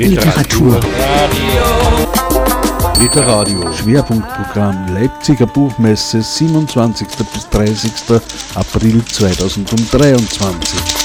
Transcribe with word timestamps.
Literatur. 0.00 0.80
Literadio. 2.98 3.70
Schwerpunktprogramm 3.70 4.94
Leipziger 4.94 5.46
Buchmesse 5.46 6.22
27. 6.22 7.06
bis 7.34 7.48
30. 7.50 7.92
April 8.54 9.04
2023. 9.04 10.99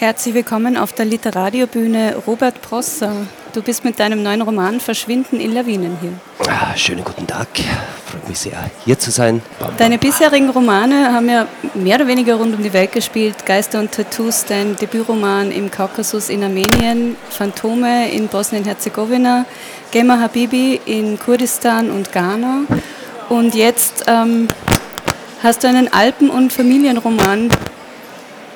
Herzlich 0.00 0.32
willkommen 0.32 0.76
auf 0.76 0.92
der 0.92 1.06
Literariobühne 1.06 2.14
Robert 2.24 2.62
Prosser. 2.62 3.26
Du 3.52 3.62
bist 3.62 3.84
mit 3.84 3.98
deinem 3.98 4.22
neuen 4.22 4.42
Roman 4.42 4.78
Verschwinden 4.78 5.40
in 5.40 5.52
Lawinen 5.52 5.98
hier. 6.00 6.12
Ah, 6.48 6.76
schönen 6.76 7.02
guten 7.02 7.26
Tag. 7.26 7.48
Freut 8.06 8.28
mich 8.28 8.38
sehr, 8.38 8.70
hier 8.84 8.96
zu 8.96 9.10
sein. 9.10 9.42
Deine 9.76 9.98
bisherigen 9.98 10.50
Romane 10.50 11.12
haben 11.12 11.28
ja 11.28 11.48
mehr 11.74 11.96
oder 11.96 12.06
weniger 12.06 12.36
rund 12.36 12.54
um 12.54 12.62
die 12.62 12.72
Welt 12.72 12.92
gespielt. 12.92 13.44
Geister 13.44 13.80
und 13.80 13.90
Tattoos, 13.90 14.44
dein 14.44 14.76
Debütroman 14.76 15.50
im 15.50 15.68
Kaukasus 15.68 16.28
in 16.28 16.44
Armenien, 16.44 17.16
Phantome 17.30 18.08
in 18.12 18.28
Bosnien-Herzegowina, 18.28 19.46
Gemma 19.90 20.20
Habibi 20.20 20.80
in 20.86 21.18
Kurdistan 21.18 21.90
und 21.90 22.12
Ghana. 22.12 22.66
Und 23.30 23.56
jetzt 23.56 24.04
ähm, 24.06 24.46
hast 25.42 25.64
du 25.64 25.68
einen 25.68 25.92
Alpen- 25.92 26.30
und 26.30 26.52
Familienroman 26.52 27.50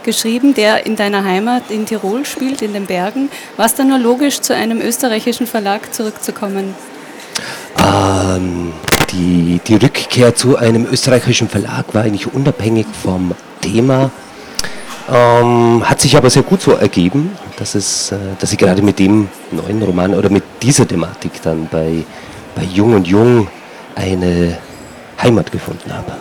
geschrieben, 0.05 0.55
der 0.55 0.87
in 0.87 0.97
deiner 0.97 1.25
Heimat 1.25 1.71
in 1.71 1.87
Tirol 1.87 2.25
spielt, 2.25 2.63
in 2.63 2.73
den 2.73 2.87
Bergen. 2.87 3.31
War 3.57 3.67
es 3.67 3.75
dann 3.75 3.89
nur 3.89 3.99
logisch, 3.99 4.41
zu 4.41 4.55
einem 4.55 4.81
österreichischen 4.81 5.47
Verlag 5.47 5.93
zurückzukommen? 5.95 6.75
Ähm, 7.79 8.73
die, 9.11 9.61
die 9.67 9.77
Rückkehr 9.77 10.35
zu 10.35 10.57
einem 10.57 10.87
österreichischen 10.87 11.49
Verlag 11.49 11.87
war 11.93 12.03
eigentlich 12.03 12.33
unabhängig 12.33 12.87
vom 13.03 13.33
Thema. 13.61 14.11
Ähm, 15.11 15.83
hat 15.89 16.01
sich 16.01 16.17
aber 16.17 16.31
sehr 16.31 16.43
gut 16.43 16.63
so 16.63 16.73
ergeben, 16.73 17.33
dass, 17.57 17.75
es, 17.75 18.13
äh, 18.13 18.17
dass 18.39 18.53
ich 18.53 18.59
gerade 18.59 18.83
mit 18.83 18.99
dem 18.99 19.29
neuen 19.51 19.83
Roman 19.83 20.15
oder 20.15 20.31
mit 20.31 20.45
dieser 20.63 20.87
Thematik 20.87 21.43
dann 21.43 21.69
bei, 21.71 22.05
bei 22.55 22.63
Jung 22.63 22.95
und 22.95 23.07
Jung 23.07 23.49
eine 23.97 24.59
Heimat 25.21 25.51
gefunden 25.51 25.93
habe. 25.93 26.17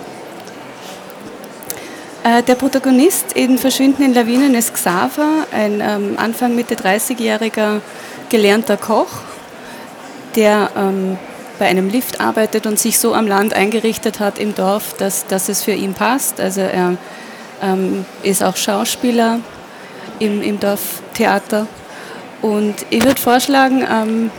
Äh, 2.24 2.44
der 2.44 2.56
Protagonist 2.56 3.34
in 3.34 3.58
Verschwinden 3.58 4.04
in 4.04 4.14
Lawinen 4.14 4.54
ist 4.54 4.76
Xaver, 4.76 5.48
ein 5.52 5.82
ähm, 5.82 6.14
Anfang 6.18 6.56
Mitte 6.56 6.76
30-jähriger 6.76 7.82
gelernter 8.30 8.78
Koch, 8.78 9.10
der 10.36 10.70
ähm, 10.78 11.18
bei 11.58 11.68
einem 11.68 11.90
Lift 11.90 12.22
arbeitet 12.22 12.68
und 12.68 12.80
sich 12.80 13.00
so 13.00 13.16
am 13.16 13.28
Land 13.28 13.54
eingerichtet 13.54 14.20
hat 14.20 14.38
im 14.38 14.54
Dorf, 14.54 14.94
dass, 14.98 15.26
dass 15.26 15.50
es 15.50 15.64
für 15.64 15.74
ihn 15.74 15.96
passt. 15.96 16.40
Also 16.40 16.62
er 16.62 16.98
ähm, 17.62 18.06
ist 18.22 18.44
auch 18.44 18.56
Schauspieler 18.56 19.40
im, 20.20 20.44
im 20.44 20.60
Dorftheater. 20.60 21.66
Und 22.44 22.76
ich 22.92 23.04
würde 23.04 23.20
vorschlagen, 23.20 23.84
ähm, 23.92 24.32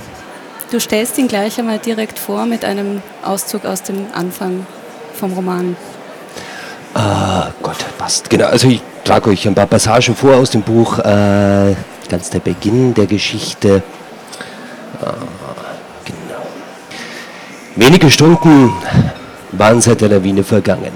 du 0.71 0.79
stellst 0.79 1.19
ihn 1.19 1.29
gleich 1.29 1.59
einmal 1.59 1.79
direkt 1.79 2.19
vor 2.19 2.47
mit 2.47 2.65
einem 2.65 3.03
Auszug 3.25 3.65
aus 3.65 3.83
dem 3.83 4.07
Anfang 4.15 4.67
vom 5.15 5.33
Roman. 5.33 5.77
Ah, 6.95 7.42
Gott, 7.73 7.99
passt. 7.99 8.29
Genau, 8.29 8.47
also 8.47 8.69
ich 8.69 8.83
trage 9.05 9.31
euch 9.31 9.47
ein 9.47 9.55
paar 9.55 9.67
Passagen 9.67 10.15
vor 10.15 10.37
aus 10.37 10.51
dem 10.51 10.63
Buch. 10.63 10.99
Äh, 10.99 11.75
ganz 12.09 12.29
der 12.31 12.41
Beginn 12.41 12.93
der 12.93 13.07
Geschichte. 13.07 13.83
Ah, 15.01 15.15
genau. 16.05 16.43
Wenige 17.77 18.11
Stunden 18.11 18.73
waren 19.53 19.81
seit 19.81 20.03
der 20.03 20.11
Lawine 20.11 20.45
vergangen. 20.45 20.93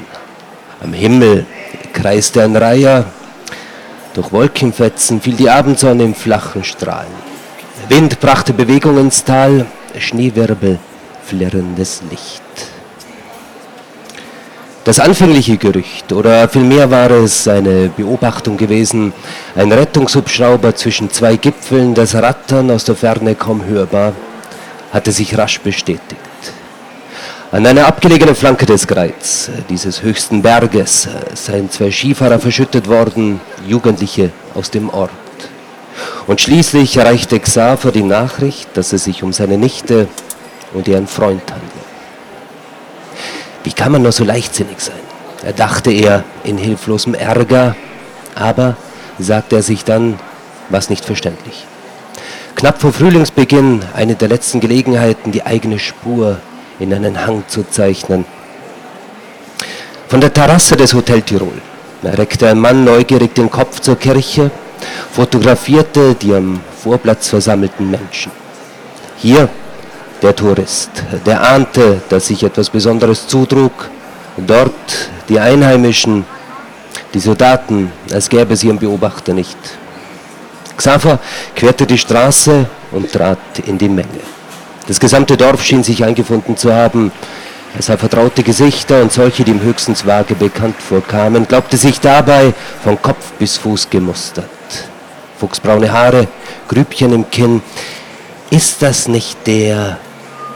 Am 0.83 0.93
Himmel 0.93 1.47
kreiste 1.95 2.43
ein 2.43 2.55
Reiher. 2.55 3.07
Durch 4.13 4.33
Wolkenfetzen 4.33 5.21
fiel 5.21 5.35
die 5.35 5.49
Abendsonne 5.49 6.05
in 6.05 6.15
flachen 6.15 6.63
Strahlen. 6.63 7.27
Wind 7.89 8.21
brachte 8.21 8.53
Bewegung 8.53 8.99
ins 8.99 9.25
Tal, 9.25 9.67
Schneewirbel, 9.99 10.79
flirrendes 11.25 12.03
Licht. 12.11 12.46
Das 14.87 15.01
anfängliche 15.01 15.57
Gerücht, 15.57 16.13
oder 16.13 16.49
vielmehr 16.49 16.89
war 16.89 17.11
es 17.11 17.49
eine 17.49 17.89
Beobachtung 17.89 18.57
gewesen, 18.57 19.13
ein 19.57 19.73
Rettungshubschrauber 19.73 20.77
zwischen 20.77 21.11
zwei 21.11 21.35
Gipfeln, 21.35 21.93
das 21.93 22.15
Rattern 22.15 22.71
aus 22.71 22.85
der 22.85 22.95
Ferne 22.95 23.35
kaum 23.35 23.65
hörbar, 23.65 24.13
hatte 24.93 25.11
sich 25.11 25.37
rasch 25.37 25.59
bestätigt. 25.59 26.21
An 27.51 27.67
einer 27.67 27.89
abgelegenen 27.89 28.37
Flanke 28.37 28.65
des 28.65 28.87
Greiz, 28.87 29.51
dieses 29.69 30.05
höchsten 30.05 30.41
Berges, 30.41 31.09
seien 31.35 31.69
zwei 31.69 31.91
Skifahrer 31.91 32.39
verschüttet 32.39 32.87
worden, 32.87 33.41
Jugendliche 33.67 34.31
aus 34.55 34.71
dem 34.71 34.89
Ort. 34.91 35.11
Und 36.29 36.41
schließlich 36.41 36.97
erreichte 36.97 37.41
Xaver 37.41 37.91
die 37.91 38.05
Nachricht, 38.05 38.69
dass 38.75 38.93
es 38.93 39.03
sich 39.03 39.25
um 39.25 39.33
seine 39.33 39.59
Nichte 39.59 40.07
und 40.75 40.87
ihren 40.87 41.09
Freund 41.09 41.43
handelt. 41.51 41.66
Wie 43.67 43.73
kann 43.73 43.91
man 43.91 44.03
nur 44.03 44.13
so 44.13 44.23
leichtsinnig 44.23 44.79
sein? 44.79 44.95
Da 45.43 45.51
dachte 45.51 45.91
er 45.91 46.23
in 46.45 46.57
hilflosem 46.57 47.15
Ärger, 47.15 47.75
aber, 48.37 48.77
sagte 49.19 49.57
er 49.57 49.63
sich 49.63 49.83
dann, 49.83 50.21
was 50.69 50.89
nicht 50.89 51.05
verständlich. 51.05 51.67
Knapp 52.55 52.81
vor 52.81 52.93
Frühlingsbeginn 52.93 53.83
eine 53.93 54.15
der 54.15 54.29
letzten 54.29 54.61
Gelegenheiten, 54.61 55.33
die 55.33 55.45
eigene 55.45 55.81
Spur 55.81 56.39
in 56.79 56.95
einen 56.95 57.27
Hang 57.27 57.43
zu 57.49 57.65
zeichnen. 57.69 58.25
Von 60.07 60.21
der 60.21 60.33
Terrasse 60.33 60.77
des 60.77 60.95
Hotel 60.95 61.23
Tirol 61.23 61.61
reckte 62.05 62.49
ein 62.49 62.61
Mann 62.61 62.85
neugierig 62.85 63.35
den 63.35 63.51
Kopf 63.51 63.81
zur 63.81 63.99
Kirche, 63.99 64.53
fotografierte 65.11 66.15
die 66.15 66.33
am 66.33 66.61
Vorplatz 66.85 67.31
versammelten 67.31 67.91
Menschen. 67.91 68.31
Hier 69.17 69.49
der 70.23 70.35
Tourist, 70.35 70.91
der 71.25 71.43
ahnte, 71.43 72.01
dass 72.09 72.27
sich 72.27 72.43
etwas 72.43 72.71
Besonderes 72.71 73.27
zutrug. 73.27 73.91
Dort 74.37 74.73
die 75.29 75.39
Einheimischen, 75.39 76.25
die 77.15 77.21
Soldaten, 77.21 77.93
als 78.13 78.29
gäbe 78.29 78.55
es 78.55 78.63
ihren 78.65 78.79
Beobachter 78.79 79.33
nicht. 79.33 79.57
Xaver 80.77 81.19
querte 81.55 81.87
die 81.87 81.99
Straße 81.99 82.67
und 82.93 83.11
trat 83.13 83.39
in 83.65 83.79
die 83.79 83.89
Menge. 83.89 84.21
Das 84.87 85.01
gesamte 85.01 85.37
Dorf 85.37 85.65
schien 85.65 85.83
sich 85.83 86.05
eingefunden 86.05 86.57
zu 86.57 86.73
haben. 86.73 87.11
Er 87.75 87.83
sah 87.83 87.97
vertraute 87.97 88.43
Gesichter 88.43 89.03
und 89.03 89.13
solche, 89.13 89.45
die 89.45 89.51
ihm 89.51 89.61
höchstens 89.61 90.07
vage 90.07 90.35
bekannt 90.35 90.77
vorkamen, 90.81 91.47
glaubte 91.47 91.77
sich 91.77 92.01
dabei 92.01 92.55
von 92.85 93.01
Kopf 93.01 93.33
bis 93.39 93.57
Fuß 93.57 93.91
gemustert. 93.91 94.47
Fuchsbraune 95.39 95.93
Haare, 95.93 96.29
Grübchen 96.69 97.13
im 97.13 97.31
Kinn. 97.31 97.63
Ist 98.51 98.81
das 98.81 99.09
nicht 99.09 99.47
der 99.47 99.99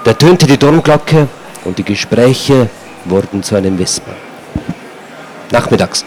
da 0.05 0.15
tönte 0.15 0.47
die 0.47 0.56
Turmglocke 0.56 1.28
und 1.65 1.78
die 1.78 1.84
Gespräche 1.84 2.69
wurden 3.05 3.43
zu 3.43 3.56
einem 3.56 3.78
Whisper. 3.78 4.15
Nachmittags 5.50 6.05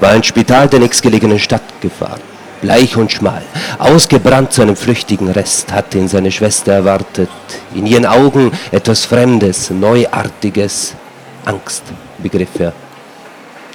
war 0.00 0.10
ein 0.10 0.22
Spital 0.22 0.68
der 0.68 0.80
nächstgelegenen 0.80 1.38
Stadt 1.38 1.80
gefahren. 1.80 2.20
Bleich 2.62 2.96
und 2.96 3.12
schmal, 3.12 3.42
ausgebrannt 3.78 4.52
zu 4.52 4.62
einem 4.62 4.76
flüchtigen 4.76 5.30
Rest, 5.30 5.72
hatte 5.72 5.98
ihn 5.98 6.08
seine 6.08 6.32
Schwester 6.32 6.72
erwartet. 6.72 7.28
In 7.74 7.86
ihren 7.86 8.06
Augen 8.06 8.50
etwas 8.70 9.04
Fremdes, 9.04 9.70
Neuartiges, 9.70 10.94
Angst, 11.44 11.82
begriff 12.18 12.58
er. 12.58 12.72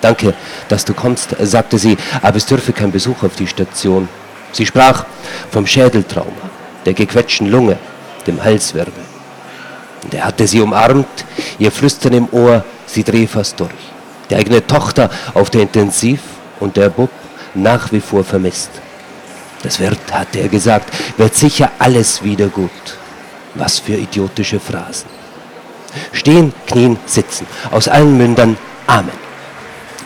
Danke, 0.01 0.33
dass 0.67 0.83
du 0.83 0.95
kommst, 0.95 1.35
sagte 1.39 1.77
sie, 1.77 1.95
aber 2.23 2.37
es 2.37 2.47
dürfe 2.47 2.73
kein 2.73 2.91
Besuch 2.91 3.21
auf 3.21 3.35
die 3.35 3.45
Station. 3.45 4.09
Sie 4.51 4.65
sprach 4.65 5.05
vom 5.51 5.67
Schädeltrauma, 5.67 6.49
der 6.85 6.93
gequetschten 6.93 7.47
Lunge, 7.47 7.77
dem 8.25 8.43
Halswirbel. 8.43 9.10
Und 10.03 10.13
er 10.13 10.25
hatte 10.25 10.47
sie 10.47 10.61
umarmt, 10.61 11.25
ihr 11.59 11.71
Flüstern 11.71 12.13
im 12.13 12.27
Ohr, 12.31 12.63
sie 12.85 13.03
dreh 13.03 13.27
fast 13.27 13.59
durch. 13.59 13.71
Die 14.29 14.35
eigene 14.35 14.65
Tochter 14.65 15.09
auf 15.33 15.49
der 15.49 15.61
Intensiv 15.61 16.21
und 16.59 16.77
der 16.77 16.89
Bub 16.89 17.09
nach 17.53 17.91
wie 17.91 17.99
vor 17.99 18.23
vermisst. 18.23 18.71
Das 19.63 19.79
wird, 19.79 19.99
hatte 20.11 20.39
er 20.39 20.47
gesagt, 20.47 20.91
wird 21.17 21.35
sicher 21.35 21.71
alles 21.77 22.23
wieder 22.23 22.47
gut. 22.47 22.71
Was 23.53 23.79
für 23.79 23.93
idiotische 23.93 24.59
Phrasen. 24.59 25.09
Stehen, 26.13 26.53
knien, 26.67 26.97
sitzen. 27.05 27.45
Aus 27.69 27.87
allen 27.87 28.17
Mündern 28.17 28.57
Amen. 28.87 29.21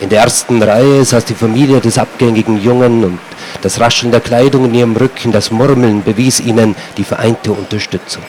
In 0.00 0.10
der 0.10 0.22
ersten 0.22 0.62
Reihe 0.62 1.04
saß 1.04 1.24
die 1.24 1.34
Familie 1.34 1.80
des 1.80 1.96
abgängigen 1.96 2.60
Jungen 2.60 3.02
und 3.04 3.18
das 3.62 3.80
Rascheln 3.80 4.10
der 4.10 4.20
Kleidung 4.20 4.66
in 4.66 4.74
ihrem 4.74 4.96
Rücken, 4.96 5.32
das 5.32 5.50
Murmeln 5.50 6.02
bewies 6.02 6.40
ihnen 6.40 6.76
die 6.98 7.04
vereinte 7.04 7.52
Unterstützung 7.52 8.22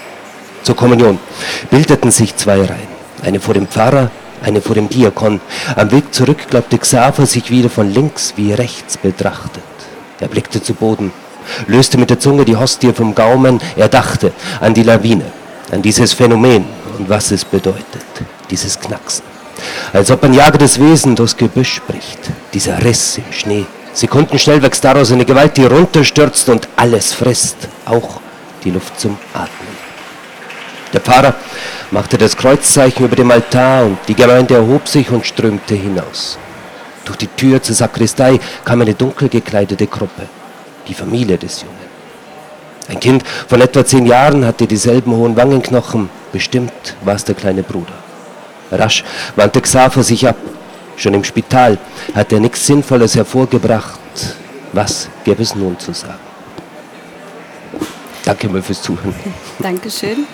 zur 0.67 0.75
Kommunion, 0.75 1.17
bildeten 1.69 2.11
sich 2.11 2.35
zwei 2.35 2.59
Reihen. 2.59 2.97
Eine 3.23 3.39
vor 3.39 3.53
dem 3.53 3.67
Pfarrer, 3.67 4.11
eine 4.43 4.61
vor 4.61 4.75
dem 4.75 4.89
Diakon. 4.89 5.39
Am 5.77 5.91
Weg 5.91 6.13
zurück 6.13 6.49
glaubte 6.49 6.77
Xaver 6.77 7.25
sich 7.25 7.49
wieder 7.49 7.69
von 7.69 7.89
links 7.89 8.33
wie 8.35 8.51
rechts 8.51 8.97
betrachtet. 8.97 9.63
Er 10.19 10.27
blickte 10.27 10.61
zu 10.61 10.73
Boden, 10.73 11.13
löste 11.67 11.97
mit 11.97 12.09
der 12.09 12.19
Zunge 12.19 12.43
die 12.43 12.57
Hostie 12.57 12.91
vom 12.91 13.15
Gaumen. 13.15 13.61
Er 13.77 13.87
dachte 13.87 14.33
an 14.59 14.73
die 14.73 14.83
Lawine, 14.83 15.31
an 15.71 15.81
dieses 15.81 16.11
Phänomen 16.11 16.65
und 16.99 17.07
was 17.07 17.31
es 17.31 17.45
bedeutet, 17.45 18.05
dieses 18.49 18.77
Knacksen. 18.77 19.23
Als 19.93 20.11
ob 20.11 20.21
ein 20.25 20.33
jagendes 20.33 20.81
Wesen 20.81 21.15
durchs 21.15 21.37
Gebüsch 21.37 21.81
bricht. 21.87 22.19
Dieser 22.53 22.83
Riss 22.83 23.19
im 23.19 23.31
Schnee. 23.31 23.65
Sekundenschnell 23.93 24.61
wächst 24.61 24.83
daraus 24.83 25.13
eine 25.13 25.23
Gewalt, 25.23 25.55
die 25.55 25.65
runterstürzt 25.65 26.49
und 26.49 26.67
alles 26.75 27.13
frisst. 27.13 27.55
Auch 27.85 28.19
die 28.65 28.71
Luft 28.71 28.99
zum 28.99 29.17
Atmen. 29.33 29.76
Der 30.93 31.01
Pfarrer 31.01 31.35
machte 31.91 32.17
das 32.17 32.35
Kreuzzeichen 32.37 33.05
über 33.05 33.15
dem 33.15 33.31
Altar 33.31 33.85
und 33.85 33.97
die 34.07 34.15
Gemeinde 34.15 34.55
erhob 34.55 34.87
sich 34.87 35.09
und 35.09 35.25
strömte 35.25 35.75
hinaus. 35.75 36.37
Durch 37.05 37.17
die 37.17 37.27
Tür 37.27 37.61
zur 37.61 37.75
Sakristei 37.75 38.39
kam 38.65 38.81
eine 38.81 38.93
dunkel 38.93 39.29
gekleidete 39.29 39.87
Gruppe, 39.87 40.23
die 40.87 40.93
Familie 40.93 41.37
des 41.37 41.61
Jungen. 41.61 41.87
Ein 42.89 42.99
Kind 42.99 43.23
von 43.47 43.61
etwa 43.61 43.85
zehn 43.85 44.05
Jahren 44.05 44.45
hatte 44.45 44.65
dieselben 44.65 45.13
hohen 45.13 45.35
Wangenknochen, 45.35 46.09
bestimmt 46.31 46.95
war 47.03 47.15
es 47.15 47.25
der 47.25 47.35
kleine 47.35 47.63
Bruder. 47.63 47.93
Rasch 48.71 49.03
wandte 49.35 49.61
Xaver 49.61 50.03
sich 50.03 50.27
ab. 50.27 50.37
Schon 50.95 51.13
im 51.13 51.23
Spital 51.23 51.77
hat 52.15 52.31
er 52.33 52.39
nichts 52.39 52.65
Sinnvolles 52.65 53.15
hervorgebracht. 53.15 53.99
Was 54.73 55.09
gäbe 55.23 55.43
es 55.43 55.55
nun 55.55 55.77
zu 55.79 55.93
sagen? 55.93 56.19
Danke 58.25 58.49
mal 58.49 58.61
fürs 58.61 58.81
Zuhören. 58.81 59.15
Dankeschön. 59.59 60.25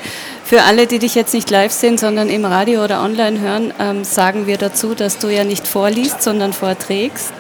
Für 0.45 0.63
alle, 0.63 0.87
die 0.87 0.99
dich 0.99 1.15
jetzt 1.15 1.33
nicht 1.33 1.49
live 1.49 1.71
sehen, 1.71 1.97
sondern 1.97 2.29
im 2.29 2.43
Radio 2.43 2.83
oder 2.83 3.01
online 3.01 3.39
hören, 3.39 3.73
ähm, 3.79 4.03
sagen 4.03 4.45
wir 4.45 4.57
dazu, 4.57 4.93
dass 4.93 5.17
du 5.17 5.29
ja 5.29 5.45
nicht 5.45 5.65
vorliest, 5.65 6.21
sondern 6.21 6.51
vorträgst. 6.51 7.33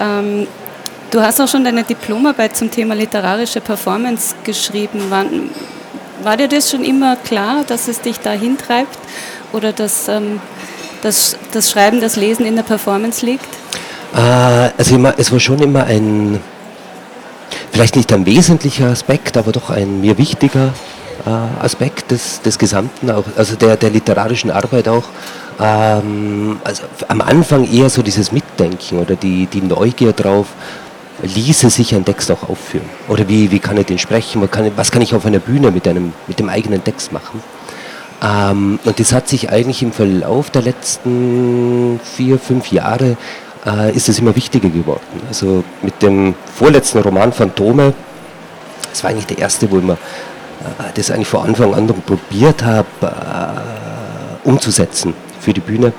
Ähm, 0.00 0.46
du 1.10 1.20
hast 1.20 1.40
auch 1.40 1.48
schon 1.48 1.64
deine 1.64 1.82
Diplomarbeit 1.82 2.56
zum 2.56 2.70
Thema 2.70 2.94
literarische 2.94 3.60
Performance 3.60 4.36
geschrieben. 4.44 5.06
Wann, 5.08 5.50
war 6.22 6.36
dir 6.36 6.48
das 6.48 6.70
schon 6.70 6.84
immer 6.84 7.16
klar, 7.16 7.64
dass 7.66 7.88
es 7.88 8.00
dich 8.00 8.20
dahin 8.20 8.56
treibt 8.56 8.98
oder 9.52 9.72
dass 9.72 10.06
ähm, 10.06 10.40
das, 11.02 11.36
das 11.52 11.70
Schreiben, 11.70 12.00
das 12.00 12.14
Lesen 12.14 12.46
in 12.46 12.54
der 12.54 12.62
Performance 12.62 13.26
liegt? 13.26 13.48
Äh, 14.14 14.70
also 14.78 14.94
immer, 14.94 15.14
es 15.16 15.32
war 15.32 15.40
schon 15.40 15.58
immer 15.58 15.84
ein, 15.84 16.40
vielleicht 17.72 17.96
nicht 17.96 18.12
ein 18.12 18.24
wesentlicher 18.24 18.86
Aspekt, 18.86 19.36
aber 19.36 19.50
doch 19.50 19.70
ein 19.70 20.00
mir 20.00 20.16
wichtiger 20.16 20.72
äh, 21.24 21.64
Aspekt 21.64 22.10
des, 22.10 22.42
des 22.42 22.58
Gesamten, 22.58 23.10
auch, 23.10 23.24
also 23.36 23.56
der, 23.56 23.76
der 23.76 23.90
literarischen 23.90 24.50
Arbeit 24.50 24.88
auch. 24.88 25.04
Ähm, 25.60 26.58
also 26.64 26.82
am 27.08 27.20
Anfang 27.20 27.70
eher 27.70 27.88
so 27.88 28.02
dieses 28.02 28.32
Mitdenken 28.32 28.98
oder 28.98 29.16
die, 29.16 29.46
die 29.46 29.62
Neugier 29.62 30.12
drauf, 30.12 30.46
ließe 31.22 31.70
sich 31.70 31.94
ein 31.94 32.04
Text 32.04 32.30
auch 32.30 32.48
aufführen? 32.48 32.88
Oder 33.08 33.28
wie, 33.28 33.50
wie 33.50 33.58
kann 33.58 33.76
ich 33.78 33.86
den 33.86 33.98
sprechen? 33.98 34.42
Was 34.42 34.50
kann, 34.50 34.66
ich, 34.66 34.72
was 34.76 34.90
kann 34.90 35.02
ich 35.02 35.14
auf 35.14 35.24
einer 35.24 35.38
Bühne 35.38 35.70
mit, 35.70 35.88
einem, 35.88 36.12
mit 36.26 36.38
dem 36.38 36.48
eigenen 36.48 36.84
Text 36.84 37.12
machen? 37.12 37.42
Ähm, 38.22 38.78
und 38.84 39.00
das 39.00 39.12
hat 39.12 39.28
sich 39.28 39.50
eigentlich 39.50 39.82
im 39.82 39.92
Verlauf 39.92 40.50
der 40.50 40.62
letzten 40.62 42.00
vier, 42.02 42.38
fünf 42.38 42.70
Jahre 42.72 43.16
äh, 43.66 43.94
ist 43.94 44.08
es 44.08 44.18
immer 44.18 44.34
wichtiger 44.36 44.68
geworden. 44.68 45.22
Also 45.28 45.64
mit 45.82 46.00
dem 46.02 46.34
vorletzten 46.54 47.00
Roman 47.00 47.32
Phantome, 47.32 47.92
das 48.90 49.02
war 49.02 49.10
eigentlich 49.10 49.26
der 49.26 49.38
erste, 49.38 49.70
wo 49.70 49.78
ich 49.78 49.84
mir 49.84 49.98
das 50.94 51.10
eigentlich 51.10 51.28
von 51.28 51.46
Anfang 51.48 51.74
an 51.74 51.86
probiert 51.86 52.64
habe, 52.64 52.86
äh, 53.02 54.48
umzusetzen 54.48 55.14
für 55.40 55.52
die 55.52 55.60
Bühne. 55.60 55.92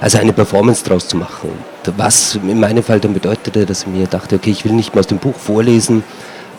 Also 0.00 0.18
eine 0.18 0.32
Performance 0.32 0.82
daraus 0.84 1.06
zu 1.06 1.16
machen. 1.16 1.50
Was 1.96 2.34
in 2.34 2.58
meinem 2.58 2.82
Fall 2.82 2.98
dann 2.98 3.14
bedeutete, 3.14 3.66
dass 3.66 3.82
ich 3.82 3.86
mir 3.86 4.06
dachte, 4.06 4.36
okay, 4.36 4.50
ich 4.50 4.64
will 4.64 4.72
nicht 4.72 4.94
mehr 4.94 5.00
aus 5.00 5.06
dem 5.06 5.18
Buch 5.18 5.36
vorlesen, 5.36 6.02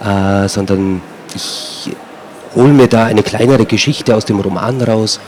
äh, 0.01 0.48
sondern 0.48 1.01
ich 1.36 1.92
hole 2.56 2.72
mir 2.72 2.88
da 2.88 3.06
eine 3.06 3.24
kleinere 3.24 3.66
Geschichte 3.66 4.16
aus 4.16 4.25
dem 4.25 4.40
Roman 4.40 4.81
raus, 4.81 5.19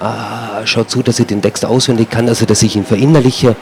äh, 0.00 0.64
schau 0.66 0.84
zu, 0.84 1.02
dass 1.02 1.18
ich 1.18 1.26
den 1.26 1.42
Text 1.42 1.64
auswendig 1.64 2.10
kann, 2.10 2.28
also 2.28 2.46
dass 2.46 2.62
ich 2.62 2.76
ihn 2.76 2.84
verinnerliche 2.84 3.56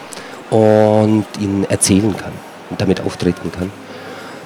und 0.50 1.25
ihn 1.40 1.64
erzählen 1.69 2.14
kann 2.16 2.32
und 2.70 2.81
damit 2.81 3.00
auftreten 3.00 3.50
kann. 3.50 3.70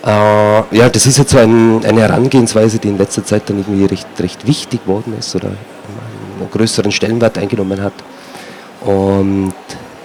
Äh, 0.04 0.76
ja, 0.76 0.88
das 0.88 1.06
ist 1.06 1.18
jetzt 1.18 1.30
so 1.30 1.38
ein, 1.38 1.84
eine 1.84 2.00
Herangehensweise, 2.00 2.78
die 2.78 2.88
in 2.88 2.98
letzter 2.98 3.24
Zeit 3.24 3.48
dann 3.50 3.58
irgendwie 3.58 3.84
recht, 3.84 4.06
recht 4.18 4.46
wichtig 4.46 4.84
geworden 4.84 5.14
ist 5.18 5.34
oder 5.34 5.48
einen 5.48 6.50
größeren 6.50 6.90
Stellenwert 6.90 7.36
eingenommen 7.36 7.82
hat. 7.82 7.92
Und 8.80 9.52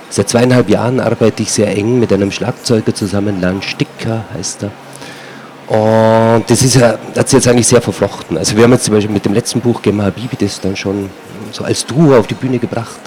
seit 0.10 0.28
zweieinhalb 0.30 0.70
Jahren 0.70 1.00
arbeite 1.00 1.44
ich 1.44 1.52
sehr 1.52 1.76
eng 1.76 2.00
mit 2.00 2.12
einem 2.12 2.32
Schlagzeuger 2.32 2.94
zusammen, 2.94 3.40
Lan 3.40 3.62
Sticker 3.62 4.26
heißt 4.34 4.64
er. 4.64 4.72
Und 5.68 6.44
das 6.48 6.62
ist 6.62 6.76
ja, 6.76 6.98
hat 7.16 7.30
sich 7.30 7.38
jetzt 7.38 7.48
eigentlich 7.48 7.68
sehr 7.68 7.82
verflochten. 7.82 8.38
Also 8.38 8.56
wir 8.56 8.64
haben 8.64 8.74
jetzt 8.74 8.86
zum 8.86 8.94
Beispiel 8.94 9.14
mit 9.14 9.26
dem 9.26 9.34
letzten 9.34 9.62
Buch 9.62 9.82
Gemma 9.82 10.10
Bibi 10.10 10.36
das 10.40 10.62
dann 10.62 10.76
schon 10.76 11.10
so 11.52 11.64
als 11.64 11.86
Duo 11.86 12.18
auf 12.18 12.28
die 12.28 12.36
Bühne 12.36 12.60
gebracht. 12.60 13.00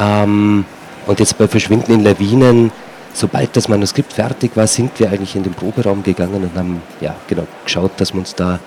Ähm, 0.00 0.64
und 1.06 1.20
jetzt 1.20 1.38
bei 1.38 1.46
Verschwinden 1.46 1.92
in 1.92 2.02
Lawinen 2.02 2.72
sobald 3.14 3.56
das 3.56 3.68
Manuskript 3.68 4.12
fertig 4.12 4.56
war, 4.56 4.66
sind 4.66 4.98
wir 5.00 5.10
eigentlich 5.10 5.36
in 5.36 5.42
den 5.42 5.54
Proberaum 5.54 6.02
gegangen 6.02 6.42
und 6.42 6.58
haben 6.58 6.82
ja, 7.00 7.14
genau, 7.26 7.46
geschaut, 7.64 7.92
dass 7.98 8.12
wir 8.12 8.20
uns 8.20 8.34
da 8.34 8.58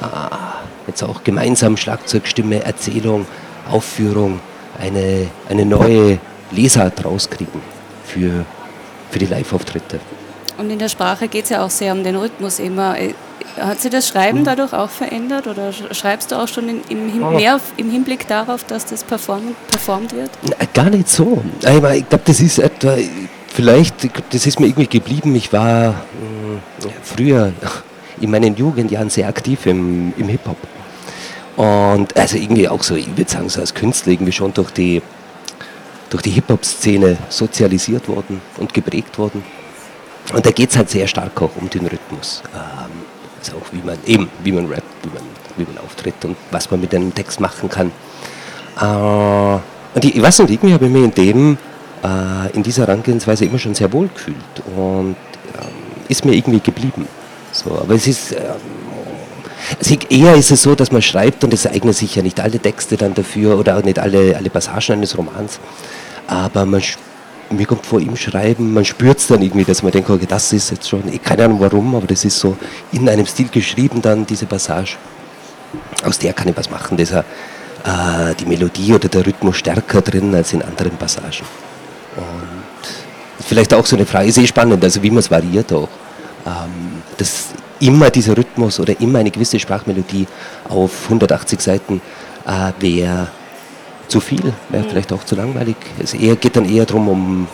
äh, 0.00 0.04
jetzt 0.86 1.02
auch 1.02 1.24
gemeinsam 1.24 1.76
Schlagzeugstimme, 1.76 2.64
Erzählung, 2.64 3.26
Aufführung, 3.70 4.40
eine, 4.80 5.28
eine 5.48 5.66
neue 5.66 6.18
Lesart 6.50 7.04
rauskriegen 7.04 7.60
für, 8.04 8.44
für 9.10 9.18
die 9.18 9.26
Live-Auftritte. 9.26 10.00
Und 10.56 10.70
in 10.70 10.78
der 10.78 10.88
Sprache 10.88 11.28
geht 11.28 11.44
es 11.44 11.50
ja 11.50 11.64
auch 11.64 11.70
sehr 11.70 11.92
um 11.92 12.02
den 12.02 12.16
Rhythmus 12.16 12.58
immer. 12.58 12.98
Äh, 12.98 13.14
hat 13.60 13.80
sich 13.80 13.90
das 13.90 14.08
Schreiben 14.08 14.38
hm. 14.38 14.44
dadurch 14.44 14.72
auch 14.72 14.90
verändert 14.90 15.46
oder 15.46 15.72
schreibst 15.72 16.30
du 16.30 16.36
auch 16.36 16.46
schon 16.48 16.68
in, 16.68 16.82
im, 16.88 17.22
oh. 17.22 17.30
mehr 17.30 17.60
im 17.76 17.90
Hinblick 17.90 18.28
darauf, 18.28 18.64
dass 18.64 18.84
das 18.86 19.02
performt, 19.02 19.56
performt 19.68 20.14
wird? 20.14 20.30
Na, 20.42 20.56
gar 20.72 20.90
nicht 20.90 21.08
so. 21.08 21.42
Ich, 21.60 21.66
ich 21.66 22.08
glaube, 22.08 22.22
das 22.24 22.40
ist 22.40 22.58
etwa, 22.58 22.96
vielleicht, 23.48 24.10
das 24.32 24.46
ist 24.46 24.60
mir 24.60 24.66
irgendwie 24.66 24.86
geblieben, 24.86 25.34
ich 25.34 25.52
war 25.52 25.90
äh, 25.90 26.88
früher 27.02 27.52
in 28.20 28.30
meinen 28.30 28.56
Jugendjahren 28.56 29.10
sehr 29.10 29.28
aktiv 29.28 29.66
im, 29.66 30.12
im 30.16 30.28
Hip-Hop. 30.28 30.56
Und 31.56 32.16
also 32.16 32.36
irgendwie 32.36 32.68
auch 32.68 32.82
so, 32.82 32.94
ich 32.94 33.16
würde 33.16 33.30
sagen, 33.30 33.48
so 33.48 33.60
als 33.60 33.74
Künstler 33.74 34.12
irgendwie 34.12 34.32
schon 34.32 34.54
durch 34.54 34.70
die, 34.70 35.02
durch 36.10 36.22
die 36.22 36.30
Hip-Hop-Szene 36.30 37.18
sozialisiert 37.28 38.08
worden 38.08 38.40
und 38.58 38.72
geprägt 38.72 39.18
worden. 39.18 39.42
Und 40.32 40.44
da 40.46 40.50
geht 40.50 40.70
es 40.70 40.76
halt 40.76 40.90
sehr 40.90 41.06
stark 41.06 41.40
auch 41.42 41.56
um 41.56 41.68
den 41.68 41.86
Rhythmus. 41.86 42.42
Ähm, 42.54 42.90
also 43.38 43.56
auch 43.56 43.72
wie 43.72 43.84
man 43.84 43.98
eben, 44.06 44.28
wie 44.44 44.52
man 44.52 44.66
rappt, 44.66 44.84
wie 45.02 45.08
man, 45.08 45.22
wie 45.56 45.64
man 45.64 45.78
auftritt 45.84 46.24
und 46.24 46.36
was 46.50 46.70
man 46.70 46.80
mit 46.80 46.94
einem 46.94 47.14
Text 47.14 47.40
machen 47.40 47.68
kann. 47.68 47.90
Äh, 48.80 49.60
und 49.94 50.04
ich, 50.04 50.14
ich 50.14 50.22
weiß 50.22 50.40
nicht, 50.40 50.50
irgendwie 50.50 50.74
habe 50.74 50.86
ich 50.86 50.92
mir 50.92 51.04
in 51.04 51.14
dem 51.14 51.58
äh, 52.04 52.54
in 52.54 52.62
dieser 52.62 52.86
Herangehensweise 52.86 53.44
immer 53.44 53.58
schon 53.58 53.74
sehr 53.74 53.92
wohl 53.92 54.08
gefühlt 54.08 54.36
und 54.76 55.16
ähm, 55.56 55.68
ist 56.08 56.24
mir 56.24 56.34
irgendwie 56.34 56.60
geblieben. 56.60 57.06
So, 57.52 57.70
aber 57.72 57.94
es 57.94 58.06
ist 58.06 58.34
also 59.78 59.96
eher 60.08 60.34
ist 60.34 60.50
es 60.50 60.62
so, 60.62 60.74
dass 60.74 60.92
man 60.92 61.02
schreibt 61.02 61.44
und 61.44 61.52
es 61.52 61.66
eignen 61.66 61.92
sich 61.92 62.14
ja 62.14 62.22
nicht 62.22 62.40
alle 62.40 62.58
Texte 62.58 62.96
dann 62.96 63.14
dafür 63.14 63.58
oder 63.58 63.76
auch 63.76 63.82
nicht 63.82 63.98
alle, 63.98 64.36
alle 64.36 64.50
Passagen 64.50 64.92
eines 64.92 65.16
Romans, 65.16 65.58
aber 66.26 66.64
man 66.64 66.82
mir 67.50 67.66
kommt 67.66 67.86
vor 67.86 68.00
ihm 68.00 68.14
Schreiben, 68.16 68.74
man 68.74 68.84
spürt 68.84 69.18
es 69.18 69.26
dann 69.28 69.40
irgendwie, 69.40 69.64
dass 69.64 69.82
man 69.82 69.90
denkt, 69.92 70.10
okay, 70.10 70.26
das 70.28 70.52
ist 70.52 70.70
jetzt 70.70 70.88
schon, 70.88 71.02
keine 71.22 71.46
Ahnung 71.46 71.60
warum, 71.60 71.94
aber 71.94 72.06
das 72.06 72.24
ist 72.24 72.38
so 72.38 72.56
in 72.92 73.08
einem 73.08 73.24
Stil 73.24 73.48
geschrieben 73.48 74.02
dann, 74.02 74.26
diese 74.26 74.44
Passage. 74.44 74.96
Aus 76.04 76.18
der 76.18 76.34
kann 76.34 76.48
ich 76.48 76.56
was 76.56 76.70
machen, 76.70 76.96
da 76.96 77.02
ist 77.02 77.12
äh, 77.12 78.34
die 78.38 78.44
Melodie 78.46 78.92
oder 78.92 79.08
der 79.08 79.26
Rhythmus 79.26 79.56
stärker 79.56 80.02
drin 80.02 80.34
als 80.34 80.52
in 80.52 80.62
anderen 80.62 80.96
Passagen. 80.96 81.46
Und 82.18 83.44
vielleicht 83.44 83.72
auch 83.72 83.86
so 83.86 83.96
eine 83.96 84.06
Frage, 84.06 84.28
ist 84.28 84.38
eh 84.38 84.46
spannend, 84.46 84.82
also 84.82 85.02
wie 85.02 85.10
man 85.10 85.20
es 85.20 85.30
variiert 85.30 85.72
auch. 85.72 85.88
Ähm, 86.46 87.02
dass 87.16 87.46
immer 87.80 88.10
dieser 88.10 88.36
Rhythmus 88.36 88.80
oder 88.80 88.98
immer 89.00 89.20
eine 89.20 89.30
gewisse 89.30 89.58
Sprachmelodie 89.58 90.26
auf 90.68 91.04
180 91.04 91.60
Seiten 91.60 92.00
äh, 92.46 92.72
wäre 92.80 93.28
zu 94.08 94.20
viel, 94.20 94.52
wäre 94.68 94.84
mhm. 94.84 94.88
vielleicht 94.88 95.12
auch 95.12 95.24
zu 95.24 95.36
langweilig. 95.36 95.76
Es 95.98 96.14
eher, 96.14 96.36
geht 96.36 96.56
dann 96.56 96.68
eher 96.68 96.86
darum, 96.86 97.08
um 97.08 97.48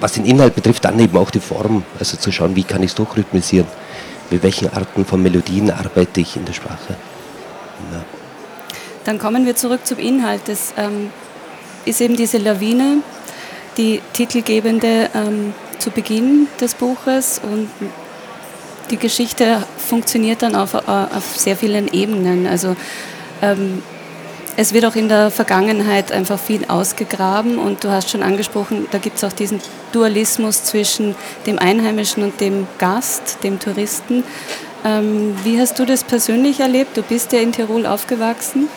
was 0.00 0.12
den 0.12 0.24
Inhalt 0.24 0.54
betrifft, 0.54 0.84
dann 0.84 0.98
eben 0.98 1.16
auch 1.16 1.30
die 1.30 1.40
Form, 1.40 1.84
also 1.98 2.16
zu 2.16 2.32
schauen, 2.32 2.56
wie 2.56 2.64
kann 2.64 2.82
ich 2.82 2.90
es 2.90 2.94
durchrhythmisieren, 2.94 3.66
mit 4.30 4.42
welchen 4.42 4.72
Arten 4.72 5.04
von 5.04 5.22
Melodien 5.22 5.70
arbeite 5.70 6.20
ich 6.20 6.36
in 6.36 6.44
der 6.44 6.54
Sprache. 6.54 6.96
Ja. 7.92 8.02
Dann 9.04 9.18
kommen 9.18 9.46
wir 9.46 9.56
zurück 9.56 9.86
zum 9.86 9.98
Inhalt. 9.98 10.42
Das 10.46 10.74
ähm, 10.76 11.10
ist 11.84 12.00
eben 12.00 12.16
diese 12.16 12.38
Lawine, 12.38 12.98
die 13.76 14.00
titelgebende 14.12 15.10
ähm, 15.14 15.54
zu 15.78 15.90
Beginn 15.90 16.48
des 16.60 16.74
Buches 16.74 17.40
und 17.42 17.68
die 18.90 18.96
Geschichte 18.96 19.62
funktioniert 19.78 20.42
dann 20.42 20.54
auf, 20.54 20.74
äh, 20.74 20.78
auf 20.78 21.36
sehr 21.36 21.56
vielen 21.56 21.92
Ebenen. 21.92 22.46
Also 22.46 22.76
ähm, 23.40 23.82
es 24.56 24.74
wird 24.74 24.84
auch 24.84 24.96
in 24.96 25.08
der 25.08 25.30
Vergangenheit 25.30 26.12
einfach 26.12 26.38
viel 26.38 26.66
ausgegraben 26.66 27.58
und 27.58 27.84
du 27.84 27.90
hast 27.90 28.10
schon 28.10 28.22
angesprochen, 28.22 28.88
da 28.90 28.98
gibt 28.98 29.16
es 29.16 29.24
auch 29.24 29.32
diesen 29.32 29.60
Dualismus 29.92 30.64
zwischen 30.64 31.14
dem 31.46 31.58
Einheimischen 31.58 32.22
und 32.24 32.40
dem 32.40 32.66
Gast, 32.78 33.38
dem 33.42 33.58
Touristen. 33.58 34.24
Ähm, 34.84 35.36
wie 35.44 35.60
hast 35.60 35.78
du 35.78 35.84
das 35.84 36.04
persönlich 36.04 36.60
erlebt? 36.60 36.96
Du 36.96 37.02
bist 37.02 37.32
ja 37.32 37.40
in 37.40 37.52
Tirol 37.52 37.86
aufgewachsen. 37.86 38.68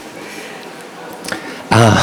Ah, 1.69 1.98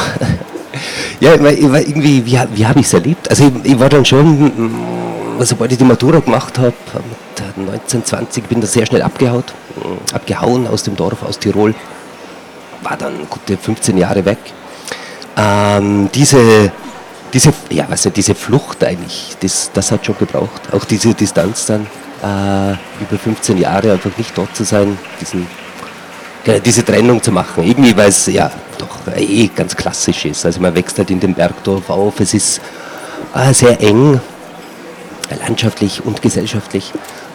Ja, 1.21 1.35
irgendwie, 1.35 2.25
wie, 2.25 2.39
wie 2.55 2.65
habe 2.65 2.79
ich 2.79 2.87
es 2.87 2.93
erlebt? 2.93 3.29
Also 3.29 3.45
ich, 3.45 3.71
ich, 3.71 3.79
war 3.79 3.89
dann 3.89 4.03
schon, 4.03 4.43
mm, 4.43 5.41
sobald 5.41 5.71
ich 5.71 5.77
die 5.77 5.83
Matura 5.83 6.19
gemacht 6.19 6.57
habe, 6.57 6.73
mit 7.55 7.67
19, 7.67 8.03
20, 8.03 8.49
bin 8.49 8.59
da 8.59 8.65
sehr 8.65 8.87
schnell 8.87 9.03
abgehauen, 9.03 9.43
mm, 9.75 10.15
abgehauen 10.15 10.65
aus 10.65 10.81
dem 10.81 10.95
Dorf, 10.95 11.21
aus 11.21 11.37
Tirol. 11.37 11.75
War 12.81 12.97
dann 12.97 13.13
gute 13.29 13.55
15 13.55 13.99
Jahre 13.99 14.25
weg. 14.25 14.39
Ähm, 15.37 16.09
diese, 16.11 16.71
diese, 17.31 17.53
ja, 17.69 17.85
ja, 17.87 18.09
diese 18.09 18.33
Flucht 18.33 18.83
eigentlich, 18.83 19.37
das, 19.41 19.69
das 19.71 19.91
hat 19.91 20.03
schon 20.03 20.17
gebraucht. 20.17 20.61
Auch 20.71 20.85
diese 20.85 21.13
Distanz 21.13 21.67
dann, 21.67 21.85
äh, 22.23 22.73
über 22.99 23.19
15 23.23 23.59
Jahre 23.59 23.91
einfach 23.91 24.17
nicht 24.17 24.35
dort 24.35 24.55
zu 24.55 24.63
sein, 24.63 24.97
diesen 25.21 25.45
diese 26.65 26.83
Trennung 26.83 27.21
zu 27.21 27.31
machen. 27.31 27.63
Irgendwie, 27.63 27.95
weil 27.95 28.09
es 28.09 28.25
ja 28.25 28.49
doch 28.81 29.15
eh 29.15 29.47
ganz 29.47 29.75
klassisch 29.75 30.25
ist. 30.25 30.45
Also 30.45 30.59
man 30.59 30.75
wächst 30.75 30.97
halt 30.97 31.11
in 31.11 31.19
dem 31.19 31.33
Bergdorf 31.33 31.89
auf, 31.89 32.19
es 32.19 32.33
ist 32.33 32.61
äh, 33.35 33.53
sehr 33.53 33.79
eng, 33.81 34.19
landschaftlich 35.39 36.03
und 36.03 36.21
gesellschaftlich. 36.21 36.91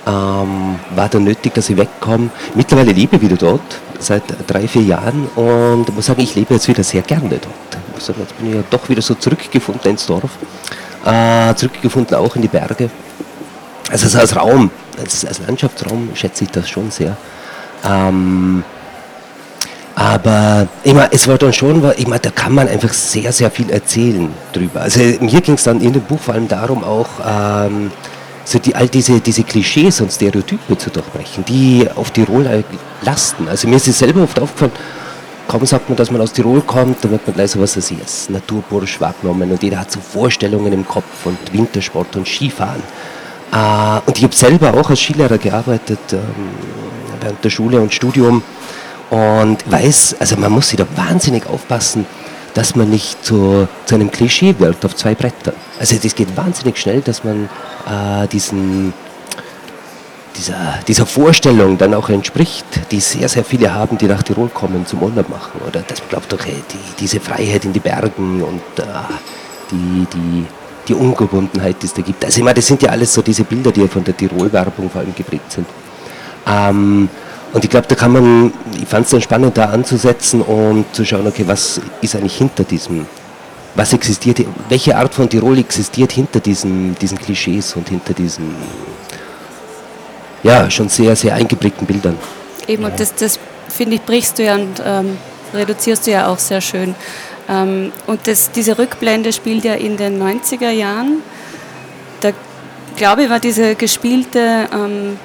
Ähm, 0.06 0.78
war 0.94 1.08
dann 1.08 1.24
nötig, 1.24 1.54
dass 1.54 1.68
ich 1.68 1.76
wegkomme. 1.76 2.30
Mittlerweile 2.54 2.92
lebe 2.92 3.16
ich 3.16 3.22
wieder 3.22 3.36
dort, 3.36 3.80
seit 3.98 4.22
drei, 4.46 4.68
vier 4.68 4.82
Jahren 4.82 5.26
und 5.34 5.92
muss 5.94 6.06
sagen, 6.06 6.20
ich 6.20 6.34
lebe 6.34 6.54
jetzt 6.54 6.68
wieder 6.68 6.84
sehr 6.84 7.02
gerne 7.02 7.28
dort. 7.28 7.46
Ich 7.98 8.06
jetzt 8.06 8.38
bin 8.38 8.50
ich 8.50 8.54
ja 8.54 8.62
doch 8.70 8.88
wieder 8.88 9.02
so 9.02 9.14
zurückgefunden 9.14 9.90
ins 9.90 10.06
Dorf, 10.06 10.30
äh, 11.04 11.54
zurückgefunden 11.54 12.16
auch 12.16 12.36
in 12.36 12.42
die 12.42 12.48
Berge. 12.48 12.90
Also 13.90 14.18
als 14.18 14.36
Raum, 14.36 14.70
als, 15.00 15.24
als 15.24 15.40
Landschaftsraum 15.46 16.10
schätze 16.14 16.44
ich 16.44 16.50
das 16.50 16.68
schon 16.68 16.90
sehr. 16.90 17.16
Ähm, 17.84 18.62
aber 19.96 20.68
meine, 20.84 21.08
es 21.10 21.26
war 21.26 21.38
dann 21.38 21.54
schon, 21.54 21.80
meine, 21.80 22.20
da 22.20 22.30
kann 22.30 22.54
man 22.54 22.68
einfach 22.68 22.92
sehr, 22.92 23.32
sehr 23.32 23.50
viel 23.50 23.70
erzählen 23.70 24.30
drüber. 24.52 24.82
Also 24.82 25.00
mir 25.00 25.40
ging 25.40 25.54
es 25.54 25.64
dann 25.64 25.80
in 25.80 25.94
dem 25.94 26.02
Buch 26.02 26.20
vor 26.20 26.34
allem 26.34 26.48
darum 26.48 26.84
auch, 26.84 27.08
ähm, 27.26 27.90
so 28.44 28.58
die, 28.58 28.74
all 28.74 28.88
diese, 28.88 29.20
diese 29.20 29.42
Klischees 29.42 30.02
und 30.02 30.12
Stereotype 30.12 30.76
zu 30.76 30.90
durchbrechen, 30.90 31.46
die 31.46 31.88
auf 31.96 32.10
Tirol 32.10 32.62
lasten. 33.00 33.48
Also 33.48 33.68
mir 33.68 33.76
ist 33.76 33.88
es 33.88 33.98
selber 33.98 34.22
oft 34.22 34.38
aufgefallen, 34.38 34.72
kaum 35.48 35.64
sagt 35.64 35.88
man, 35.88 35.96
dass 35.96 36.10
man 36.10 36.20
aus 36.20 36.34
Tirol 36.34 36.60
kommt, 36.60 37.02
dann 37.02 37.12
wird 37.12 37.26
man 37.26 37.34
gleich 37.34 37.52
so 37.52 37.60
was 37.60 37.74
als 37.76 38.28
Naturbursch 38.28 39.00
wahrgenommen 39.00 39.50
und 39.50 39.62
jeder 39.62 39.80
hat 39.80 39.90
so 39.90 40.00
Vorstellungen 40.00 40.74
im 40.74 40.86
Kopf 40.86 41.24
und 41.24 41.38
Wintersport 41.54 42.14
und 42.16 42.28
Skifahren. 42.28 42.82
Äh, 43.50 44.00
und 44.04 44.18
ich 44.18 44.24
habe 44.24 44.34
selber 44.34 44.74
auch 44.74 44.90
als 44.90 45.00
Skilehrer 45.00 45.38
gearbeitet 45.38 46.00
ähm, 46.12 46.20
während 47.18 47.42
der 47.42 47.50
Schule 47.50 47.80
und 47.80 47.94
Studium 47.94 48.42
und 49.10 49.58
weiß, 49.70 50.16
also 50.18 50.36
man 50.36 50.52
muss 50.52 50.68
sich 50.68 50.78
da 50.78 50.86
wahnsinnig 50.96 51.46
aufpassen, 51.46 52.06
dass 52.54 52.74
man 52.74 52.88
nicht 52.88 53.24
zu, 53.24 53.68
zu 53.84 53.94
einem 53.94 54.10
Klischee 54.10 54.54
wird 54.58 54.84
auf 54.84 54.96
zwei 54.96 55.14
Brettern. 55.14 55.54
Also 55.78 55.96
das 56.02 56.14
geht 56.14 56.34
wahnsinnig 56.36 56.78
schnell, 56.78 57.02
dass 57.02 57.22
man 57.22 57.50
äh, 57.86 58.26
diesen, 58.28 58.94
dieser, 60.36 60.78
dieser 60.88 61.04
Vorstellung 61.04 61.76
dann 61.76 61.92
auch 61.92 62.08
entspricht, 62.08 62.64
die 62.90 63.00
sehr, 63.00 63.28
sehr 63.28 63.44
viele 63.44 63.74
haben, 63.74 63.98
die 63.98 64.06
nach 64.06 64.22
Tirol 64.22 64.48
kommen 64.48 64.86
zum 64.86 65.02
Urlaub 65.02 65.28
machen. 65.28 65.60
Oder 65.68 65.82
das 65.86 66.00
glaubt 66.08 66.32
doch, 66.32 66.42
die, 66.44 66.62
diese 66.98 67.20
Freiheit 67.20 67.66
in 67.66 67.74
die 67.74 67.80
Bergen 67.80 68.42
und 68.42 68.62
äh, 68.78 68.84
die, 69.70 70.06
die, 70.14 70.46
die 70.88 70.94
Ungebundenheit, 70.94 71.76
die 71.82 71.86
es 71.86 71.92
da 71.92 72.02
gibt. 72.02 72.24
Also 72.24 72.38
ich 72.38 72.44
meine, 72.44 72.54
das 72.54 72.66
sind 72.66 72.82
ja 72.82 72.88
alles 72.88 73.12
so 73.12 73.20
diese 73.20 73.44
Bilder, 73.44 73.70
die 73.70 73.82
ja 73.82 73.88
von 73.88 74.02
der 74.02 74.16
Tirol-Werbung 74.16 74.88
vor 74.88 75.02
allem 75.02 75.14
geprägt 75.14 75.52
sind. 75.52 75.66
Ähm, 76.46 77.08
und 77.52 77.64
ich 77.64 77.70
glaube, 77.70 77.86
da 77.86 77.94
kann 77.94 78.12
man, 78.12 78.52
ich 78.80 78.86
fand 78.86 79.06
es 79.06 79.12
dann 79.12 79.22
spannend, 79.22 79.56
da 79.56 79.66
anzusetzen 79.66 80.42
und 80.42 80.84
zu 80.92 81.04
schauen, 81.04 81.26
okay, 81.26 81.44
was 81.46 81.80
ist 82.02 82.14
eigentlich 82.16 82.36
hinter 82.36 82.64
diesem, 82.64 83.06
was 83.74 83.92
existiert, 83.92 84.44
welche 84.68 84.96
Art 84.96 85.14
von 85.14 85.28
Tirol 85.28 85.58
existiert 85.58 86.12
hinter 86.12 86.40
diesen, 86.40 86.94
diesen 86.96 87.18
Klischees 87.18 87.74
und 87.76 87.88
hinter 87.88 88.14
diesen, 88.14 88.54
ja, 90.42 90.70
schon 90.70 90.88
sehr, 90.88 91.14
sehr 91.16 91.34
eingeprägten 91.34 91.86
Bildern. 91.86 92.18
Eben, 92.66 92.84
und 92.84 92.98
das, 92.98 93.14
das 93.14 93.38
finde 93.68 93.96
ich, 93.96 94.02
brichst 94.02 94.38
du 94.38 94.44
ja 94.44 94.54
und 94.56 94.82
ähm, 94.84 95.16
reduzierst 95.54 96.06
du 96.06 96.10
ja 96.10 96.26
auch 96.26 96.38
sehr 96.38 96.60
schön. 96.60 96.94
Ähm, 97.48 97.92
und 98.06 98.26
das, 98.26 98.50
diese 98.50 98.78
Rückblende 98.78 99.32
spielt 99.32 99.64
ja 99.64 99.74
in 99.74 99.96
den 99.96 100.20
90er 100.20 100.70
Jahren. 100.70 101.22
Da 102.20 102.32
glaube 102.96 103.24
ich, 103.24 103.30
war 103.30 103.40
diese 103.40 103.74
gespielte 103.74 104.68
ähm, 104.72 105.18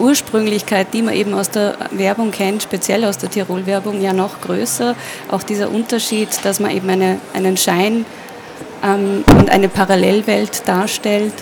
Ursprünglichkeit, 0.00 0.88
die 0.92 1.02
man 1.02 1.14
eben 1.14 1.34
aus 1.34 1.50
der 1.50 1.76
Werbung 1.92 2.30
kennt, 2.30 2.62
speziell 2.62 3.04
aus 3.04 3.18
der 3.18 3.30
Tirol-Werbung, 3.30 4.00
ja 4.00 4.12
noch 4.12 4.40
größer. 4.40 4.94
Auch 5.28 5.42
dieser 5.42 5.70
Unterschied, 5.70 6.28
dass 6.42 6.60
man 6.60 6.70
eben 6.70 6.88
eine, 6.88 7.18
einen 7.34 7.56
Schein 7.56 8.06
ähm, 8.82 9.24
und 9.38 9.50
eine 9.50 9.68
Parallelwelt 9.68 10.66
darstellt. 10.66 11.34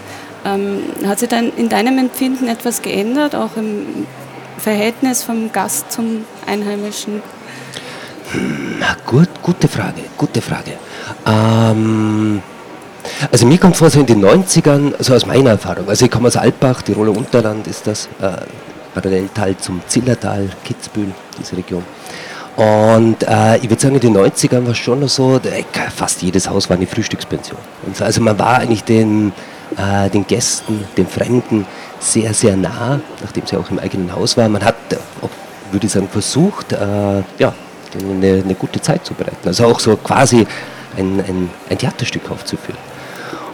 Ähm, 0.45 0.83
hat 1.07 1.21
sich 1.21 1.29
dann 1.29 1.53
in 1.57 1.69
deinem 1.69 1.99
Empfinden 1.99 2.49
etwas 2.49 2.83
geändert, 2.83 3.35
auch 3.35 3.57
im 3.57 4.07
Verhältnis 4.59 5.23
vom 5.23 5.53
Gast 5.53 5.93
zum 5.93 6.25
Einheimischen? 6.47 7.23
Na 8.79 8.97
gut, 9.07 9.29
gute 9.43 9.69
Frage, 9.69 10.03
gute 10.17 10.43
Frage. 10.43 10.73
Ähm 11.27 12.43
also 13.31 13.47
mir 13.47 13.59
kommt 13.59 13.77
vor, 13.77 13.91
so 13.91 14.01
in 14.01 14.07
den 14.07 14.25
90ern, 14.25 14.95
so 14.99 15.15
aus 15.15 15.27
meiner 15.27 15.51
Erfahrung, 15.51 15.89
also 15.89 16.05
ich 16.05 16.11
komme 16.11 16.29
aus 16.29 16.37
Alpbach, 16.37 16.83
Tiroler 16.83 17.17
Unterland 17.17 17.67
ist 17.67 17.87
das, 17.87 18.09
äh, 18.21 18.33
Paralleltal 18.95 19.57
zum 19.57 19.81
Zillertal, 19.87 20.49
Kitzbühel, 20.65 21.13
diese 21.39 21.57
Region. 21.57 21.85
Und 22.57 23.23
äh, 23.23 23.59
ich 23.59 23.71
würde 23.71 23.81
sagen, 23.81 23.95
in 23.95 24.01
den 24.01 24.17
90ern 24.17 24.65
war 24.65 24.73
es 24.73 24.79
schon 24.79 25.07
so, 25.07 25.37
äh, 25.37 25.63
fast 25.95 26.23
jedes 26.23 26.51
Haus 26.51 26.69
war 26.69 26.77
eine 26.77 26.89
Frühstückspension. 26.89 27.59
Also 28.01 28.21
man 28.21 28.37
war 28.37 28.59
eigentlich 28.59 28.83
den, 28.83 29.33
äh, 29.77 30.11
den 30.11 30.27
Gästen, 30.27 30.85
den 30.97 31.07
Fremden 31.07 31.67
sehr, 32.01 32.35
sehr 32.35 32.57
nah, 32.57 32.99
nachdem 33.23 33.47
sie 33.47 33.57
auch 33.57 33.71
im 33.71 33.79
eigenen 33.79 34.13
Haus 34.13 34.37
waren. 34.37 34.51
Man 34.51 34.65
hat, 34.65 34.75
würde 35.71 35.87
ich 35.87 35.93
sagen, 35.93 36.09
versucht, 36.09 36.73
äh, 36.73 37.23
ja, 37.39 37.55
eine, 37.95 38.43
eine, 38.45 38.55
gute 38.57 38.81
Zeit 38.81 39.07
zu 39.07 39.15
bereiten. 39.15 39.47
Also 39.47 39.67
auch 39.67 39.79
so 39.79 39.97
quasi 39.97 40.45
ein, 40.97 41.21
ein, 41.21 41.51
ein 41.71 41.79
Theaterstück 41.79 42.29
aufzuführen. 42.29 42.79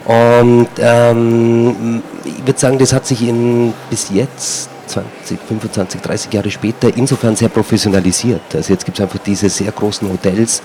Und 0.05 0.69
ähm, 0.79 2.03
ich 2.25 2.47
würde 2.47 2.59
sagen, 2.59 2.79
das 2.79 2.93
hat 2.93 3.07
sich 3.07 3.27
in, 3.27 3.73
bis 3.89 4.11
jetzt 4.11 4.69
20, 4.87 5.39
25, 5.49 6.01
30 6.01 6.33
Jahre 6.33 6.51
später 6.51 6.95
insofern 6.95 7.35
sehr 7.37 7.49
professionalisiert. 7.49 8.55
Also 8.55 8.73
jetzt 8.73 8.85
gibt 8.85 8.99
es 8.99 9.03
einfach 9.03 9.19
diese 9.19 9.49
sehr 9.49 9.73
großen 9.73 10.09
Hotels. 10.11 10.63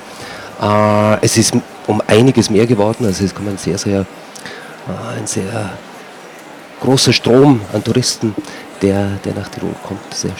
Äh, 0.62 1.18
es 1.22 1.38
ist 1.38 1.54
um 1.88 2.02
einiges 2.06 2.50
mehr 2.50 2.68
geworden, 2.68 3.06
also 3.06 3.24
es 3.24 3.34
kommt 3.34 3.50
ein 3.50 3.58
sehr, 3.58 3.78
sehr, 3.78 4.02
äh, 4.02 5.18
ein 5.18 5.26
sehr 5.26 5.72
großer 6.82 7.14
Strom 7.14 7.62
an 7.74 7.84
Touristen, 7.84 8.36
der, 8.82 9.08
der 9.24 9.34
nach 9.34 9.48
Tirol 9.48 9.74
kommt. 9.88 10.14
Sehr, 10.14 10.32
äh, 10.32 10.34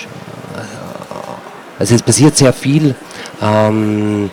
also 1.80 1.96
es 1.96 2.04
passiert 2.04 2.36
sehr 2.36 2.52
viel. 2.52 2.96
Ähm, 3.42 4.30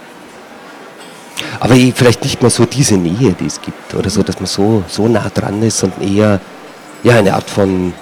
aber 1.61 1.75
vielleicht 1.95 2.23
nicht 2.23 2.41
mehr 2.41 2.51
so 2.51 2.65
diese 2.65 2.97
Nähe, 2.97 3.33
die 3.33 3.47
es 3.47 3.61
gibt, 3.61 3.95
oder 3.95 4.11
so, 4.11 4.23
dass 4.23 4.37
man 4.37 4.47
so, 4.47 4.85
so 4.89 5.09
nah 5.09 5.29
dran 5.33 5.63
ist, 5.63 5.79
sondern 5.79 6.03
eher 6.03 6.41
ja, 7.03 7.17
eine 7.17 7.35
Art 7.35 7.49
von, 7.49 7.93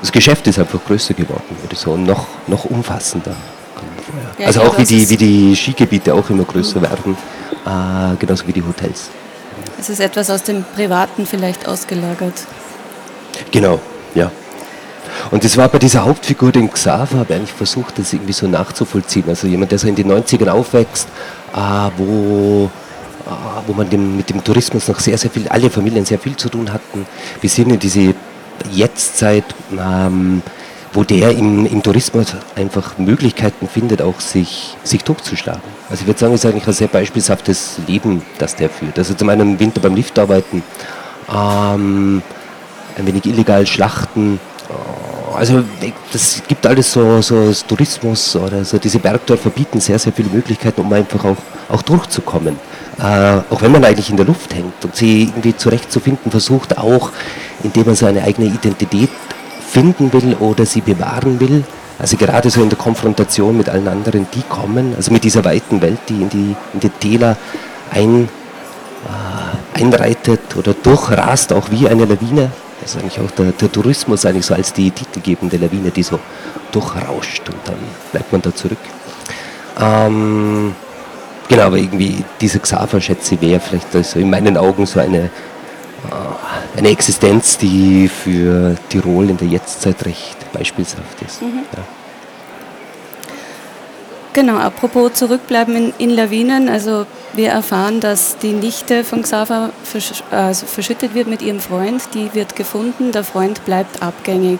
das 0.00 0.12
Geschäft 0.12 0.46
ist 0.46 0.58
einfach 0.58 0.84
größer 0.84 1.14
geworden, 1.14 1.56
würde 1.60 1.72
ich 1.72 1.78
sagen, 1.78 2.04
noch, 2.04 2.26
noch 2.46 2.64
umfassender. 2.64 3.34
Ja, 4.38 4.46
also 4.46 4.62
auch 4.62 4.78
wie 4.78 4.84
die, 4.84 5.08
wie 5.08 5.16
die 5.16 5.56
Skigebiete 5.56 6.14
auch 6.14 6.28
immer 6.30 6.44
größer 6.44 6.78
mhm. 6.78 6.82
werden, 6.82 7.16
äh, 7.64 8.16
genauso 8.18 8.46
wie 8.46 8.52
die 8.52 8.62
Hotels. 8.62 9.10
Es 9.78 9.88
ist 9.88 10.00
etwas 10.00 10.30
aus 10.30 10.42
dem 10.42 10.64
Privaten 10.74 11.26
vielleicht 11.26 11.66
ausgelagert. 11.66 12.34
Genau, 13.50 13.80
ja. 14.14 14.30
Und 15.30 15.44
das 15.44 15.56
war 15.56 15.68
bei 15.68 15.78
dieser 15.78 16.04
Hauptfigur, 16.04 16.52
den 16.52 16.70
Xaver, 16.70 17.18
habe 17.18 17.32
ich 17.32 17.36
eigentlich 17.36 17.52
versucht, 17.52 17.98
das 17.98 18.12
irgendwie 18.12 18.32
so 18.32 18.46
nachzuvollziehen. 18.46 19.24
Also 19.28 19.46
jemand, 19.46 19.70
der 19.72 19.78
so 19.78 19.88
in 19.88 19.94
den 19.94 20.10
90ern 20.10 20.48
aufwächst, 20.48 21.08
äh, 21.54 21.58
wo, 21.96 22.70
äh, 23.26 23.30
wo 23.66 23.72
man 23.72 23.88
dem, 23.88 24.16
mit 24.16 24.30
dem 24.30 24.42
Tourismus 24.42 24.88
noch 24.88 24.98
sehr, 24.98 25.16
sehr 25.18 25.30
viel, 25.30 25.48
alle 25.48 25.70
Familien 25.70 26.04
sehr 26.04 26.18
viel 26.18 26.36
zu 26.36 26.48
tun 26.48 26.72
hatten. 26.72 27.06
Wir 27.40 27.50
sind 27.50 27.70
in 27.70 27.78
diese 27.78 28.14
Jetztzeit, 28.70 29.44
ähm, 29.78 30.42
wo 30.92 31.04
der 31.04 31.30
im, 31.32 31.64
im, 31.64 31.82
Tourismus 31.82 32.36
einfach 32.54 32.98
Möglichkeiten 32.98 33.66
findet, 33.66 34.02
auch 34.02 34.20
sich, 34.20 34.76
sich 34.84 35.02
durchzuschlagen. 35.04 35.62
Also 35.88 36.02
ich 36.02 36.06
würde 36.06 36.20
sagen, 36.20 36.34
es 36.34 36.44
ist 36.44 36.50
eigentlich 36.50 36.66
ein 36.66 36.74
sehr 36.74 36.88
beispielhaftes 36.88 37.78
Leben, 37.86 38.22
das 38.38 38.56
der 38.56 38.68
führt. 38.68 38.98
Also 38.98 39.14
zum 39.14 39.28
einen 39.30 39.52
im 39.52 39.60
Winter 39.60 39.80
beim 39.80 39.94
Liftarbeiten, 39.94 40.62
ähm, 41.30 42.22
ein 42.98 43.06
wenig 43.06 43.24
illegal 43.24 43.66
schlachten, 43.66 44.38
also 45.34 45.62
das 46.12 46.42
gibt 46.46 46.66
alles 46.66 46.92
so, 46.92 47.20
so 47.20 47.52
Tourismus 47.66 48.36
oder 48.36 48.64
so 48.64 48.78
diese 48.78 48.98
Bergdörfer 48.98 49.50
bieten 49.50 49.80
sehr, 49.80 49.98
sehr 49.98 50.12
viele 50.12 50.28
Möglichkeiten, 50.30 50.80
um 50.80 50.92
einfach 50.92 51.24
auch, 51.24 51.36
auch 51.68 51.82
durchzukommen. 51.82 52.56
Äh, 52.98 53.40
auch 53.50 53.62
wenn 53.62 53.72
man 53.72 53.84
eigentlich 53.84 54.10
in 54.10 54.16
der 54.16 54.26
Luft 54.26 54.54
hängt 54.54 54.84
und 54.84 54.94
sie 54.94 55.24
irgendwie 55.24 55.56
zurechtzufinden 55.56 56.30
versucht, 56.30 56.78
auch 56.78 57.10
indem 57.62 57.86
man 57.86 57.94
seine 57.94 58.22
eigene 58.22 58.48
Identität 58.48 59.10
finden 59.66 60.12
will 60.12 60.34
oder 60.40 60.66
sie 60.66 60.80
bewahren 60.80 61.40
will. 61.40 61.64
Also 61.98 62.16
gerade 62.16 62.50
so 62.50 62.62
in 62.62 62.68
der 62.68 62.78
Konfrontation 62.78 63.56
mit 63.56 63.68
allen 63.68 63.88
anderen, 63.88 64.26
die 64.34 64.42
kommen, 64.42 64.94
also 64.96 65.12
mit 65.12 65.24
dieser 65.24 65.44
weiten 65.44 65.80
Welt, 65.80 66.00
die 66.08 66.22
in 66.22 66.28
die, 66.28 66.56
in 66.74 66.80
die 66.80 66.88
Täler 66.88 67.36
ein, 67.90 68.28
einreitet 69.74 70.56
oder 70.56 70.74
durchrast, 70.74 71.52
auch 71.52 71.70
wie 71.70 71.88
eine 71.88 72.04
Lawine. 72.04 72.50
Das 72.82 72.96
ist 72.96 73.00
eigentlich 73.00 73.20
auch 73.20 73.30
der, 73.30 73.52
der 73.52 73.70
Tourismus 73.70 74.26
eigentlich 74.26 74.44
so 74.44 74.54
als 74.54 74.72
die 74.72 74.90
titelgebende 74.90 75.56
Lawine, 75.56 75.90
die 75.90 76.02
so 76.02 76.18
durchrauscht 76.72 77.48
und 77.48 77.58
dann 77.64 77.76
bleibt 78.10 78.32
man 78.32 78.42
da 78.42 78.54
zurück. 78.54 78.78
Ähm, 79.80 80.74
genau, 81.48 81.62
aber 81.62 81.76
irgendwie 81.76 82.24
diese 82.40 82.58
Xaver, 82.58 83.00
schätze 83.00 83.36
ich, 83.36 83.40
wäre 83.40 83.60
vielleicht 83.60 83.94
also 83.94 84.18
in 84.18 84.28
meinen 84.28 84.56
Augen 84.56 84.84
so 84.84 84.98
eine, 84.98 85.24
äh, 85.24 85.30
eine 86.76 86.88
Existenz, 86.88 87.56
die 87.56 88.08
für 88.08 88.74
Tirol 88.88 89.30
in 89.30 89.36
der 89.36 89.48
Jetztzeit 89.48 90.04
recht 90.04 90.52
beispielshaft 90.52 91.22
ist. 91.24 91.40
Mhm. 91.40 91.62
Ja. 91.76 92.01
Genau, 94.34 94.56
apropos 94.56 95.12
zurückbleiben 95.12 95.76
in, 95.76 95.92
in, 95.98 96.10
Lawinen, 96.10 96.70
also 96.70 97.06
wir 97.34 97.50
erfahren, 97.50 98.00
dass 98.00 98.38
die 98.38 98.52
Nichte 98.52 99.04
von 99.04 99.22
Xaver 99.22 99.70
versch 99.84 100.22
also 100.30 100.64
verschüttet 100.64 101.14
wird 101.14 101.28
mit 101.28 101.42
ihrem 101.42 101.60
Freund, 101.60 102.02
die 102.14 102.32
wird 102.32 102.56
gefunden, 102.56 103.12
der 103.12 103.24
Freund 103.24 103.64
bleibt 103.66 104.02
abgängig. 104.02 104.58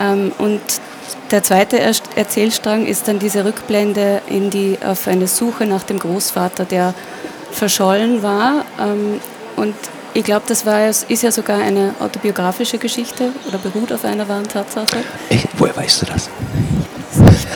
Ähm, 0.00 0.32
und 0.38 0.60
der 1.30 1.44
zweite 1.44 1.78
Erzählstrang 1.78 2.86
ist 2.86 3.06
dann 3.06 3.20
diese 3.20 3.44
Rückblende 3.44 4.22
in 4.28 4.50
die, 4.50 4.76
auf 4.84 5.06
eine 5.06 5.28
Suche 5.28 5.66
nach 5.66 5.84
dem 5.84 6.00
Großvater, 6.00 6.64
der 6.64 6.94
verschollen 7.52 8.24
war. 8.24 8.64
Ähm, 8.80 9.20
und 9.54 9.74
ich 10.14 10.24
glaube, 10.24 10.42
das 10.48 10.66
war, 10.66 10.88
ist 10.88 11.22
ja 11.22 11.30
sogar 11.30 11.60
eine 11.60 11.94
autobiografische 12.00 12.78
Geschichte 12.78 13.30
oder 13.46 13.58
beruht 13.58 13.92
auf 13.92 14.04
einer 14.04 14.28
wahren 14.28 14.48
Tatsache. 14.48 14.96
Echt? 15.28 15.46
Woher 15.56 15.76
weißt 15.76 16.02
du 16.02 16.06
das? 16.06 16.28
Ich 17.12 17.20
weiß 17.20 17.46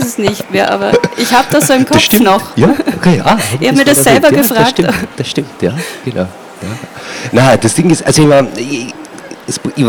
es 0.00 0.18
nicht 0.18 0.50
mehr, 0.50 0.70
aber 0.70 0.92
ich 1.16 1.32
habe 1.32 1.46
das 1.50 1.68
so 1.68 1.74
im 1.74 1.84
Kopf 1.84 2.12
noch. 2.20 2.56
Ja, 2.56 2.74
okay. 2.96 3.20
Ah, 3.24 3.38
ich 3.60 3.68
habe 3.68 3.78
mir 3.78 3.84
das 3.84 4.02
selber 4.02 4.30
ja, 4.30 4.38
gefragt. 4.38 4.78
Das 4.78 4.86
stimmt, 4.86 5.08
das 5.16 5.28
stimmt, 5.28 5.62
ja, 5.62 5.74
genau. 6.04 6.20
Ja. 6.62 6.68
Na, 7.32 7.56
das 7.56 7.74
Ding 7.74 7.90
ist, 7.90 8.04
also 8.04 8.22
ich, 8.22 8.28
war, 8.28 8.46
ich, 8.56 8.94
ich, 9.76 9.86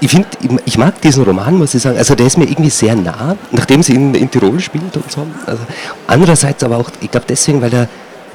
ich 0.00 0.10
finde, 0.10 0.28
ich 0.64 0.78
mag 0.78 1.00
diesen 1.00 1.24
Roman, 1.24 1.56
muss 1.56 1.74
ich 1.74 1.82
sagen. 1.82 1.98
Also 1.98 2.14
der 2.14 2.26
ist 2.26 2.38
mir 2.38 2.44
irgendwie 2.44 2.70
sehr 2.70 2.94
nah, 2.94 3.36
nachdem 3.50 3.82
sie 3.82 3.94
in, 3.94 4.14
in 4.14 4.30
Tirol 4.30 4.60
spielt 4.60 4.96
und 4.96 5.10
so. 5.10 5.26
Also 5.46 5.62
andererseits 6.06 6.62
aber 6.62 6.76
auch, 6.76 6.90
ich 7.00 7.10
glaube 7.10 7.26
deswegen, 7.28 7.60
weil 7.60 7.72
er 7.74 7.88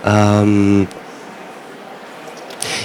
ähm, 0.06 0.88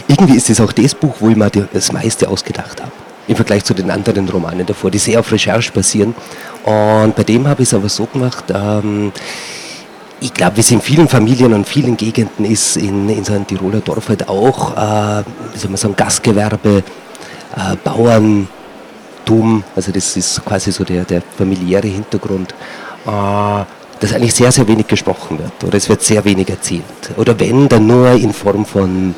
irgendwie 0.07 0.37
ist 0.37 0.51
es 0.51 0.61
auch 0.61 0.73
das 0.73 0.95
Buch, 0.95 1.17
wo 1.21 1.29
ich 1.29 1.37
mir 1.37 1.51
das 1.51 1.93
meiste 1.93 2.29
ausgedacht 2.29 2.81
habe 2.81 2.93
im 3.27 3.37
Vergleich 3.37 3.65
zu 3.65 3.75
den 3.75 3.91
anderen 3.91 4.29
Romanen 4.29 4.67
davor, 4.67 4.91
die 4.91 4.99
sehr 4.99 5.21
auf 5.21 5.33
Recherche 5.33 5.73
basieren. 5.73 6.15
Und 6.65 7.17
bei 7.17 7.25
dem 7.25 7.47
habe 7.47 7.63
ich 7.63 7.69
es 7.69 7.75
aber 7.75 7.89
so 7.89 8.07
gemacht, 8.07 8.45
ähm, 8.55 9.13
ich 10.21 10.33
glaube, 10.33 10.57
wie 10.57 10.61
es 10.61 10.71
in 10.71 10.81
vielen 10.81 11.09
Familien 11.09 11.53
und 11.53 11.69
vielen 11.69 11.97
Gegenden 11.97 12.45
ist, 12.45 12.77
in, 12.77 13.09
in 13.09 13.25
so 13.25 13.35
einem 13.35 13.47
Tiroler 13.47 13.81
Dorf 13.81 14.09
halt 14.09 14.29
auch, 14.29 14.73
äh, 14.73 15.23
wie 15.53 15.59
soll 15.59 15.71
man 15.71 15.77
sagen, 15.77 15.97
Gastgewerbe, 15.97 16.83
äh, 17.57 17.77
Bauerntum, 17.83 19.65
also 19.77 19.93
das 19.93 20.17
ist 20.17 20.45
quasi 20.45 20.73
so 20.73 20.85
der, 20.85 21.05
der 21.05 21.23
familiäre 21.37 21.89
Hintergrund, 21.89 22.55
äh, 23.07 23.65
dass 24.01 24.13
eigentlich 24.13 24.35
sehr, 24.35 24.51
sehr 24.51 24.67
wenig 24.67 24.87
gesprochen 24.87 25.39
wird 25.39 25.65
oder 25.65 25.77
es 25.77 25.89
wird 25.89 26.03
sehr 26.03 26.25
wenig 26.25 26.49
erzählt. 26.49 26.85
Oder 27.17 27.39
wenn, 27.39 27.69
dann 27.69 27.87
nur 27.87 28.13
in 28.13 28.33
Form 28.33 28.65
von, 28.65 29.15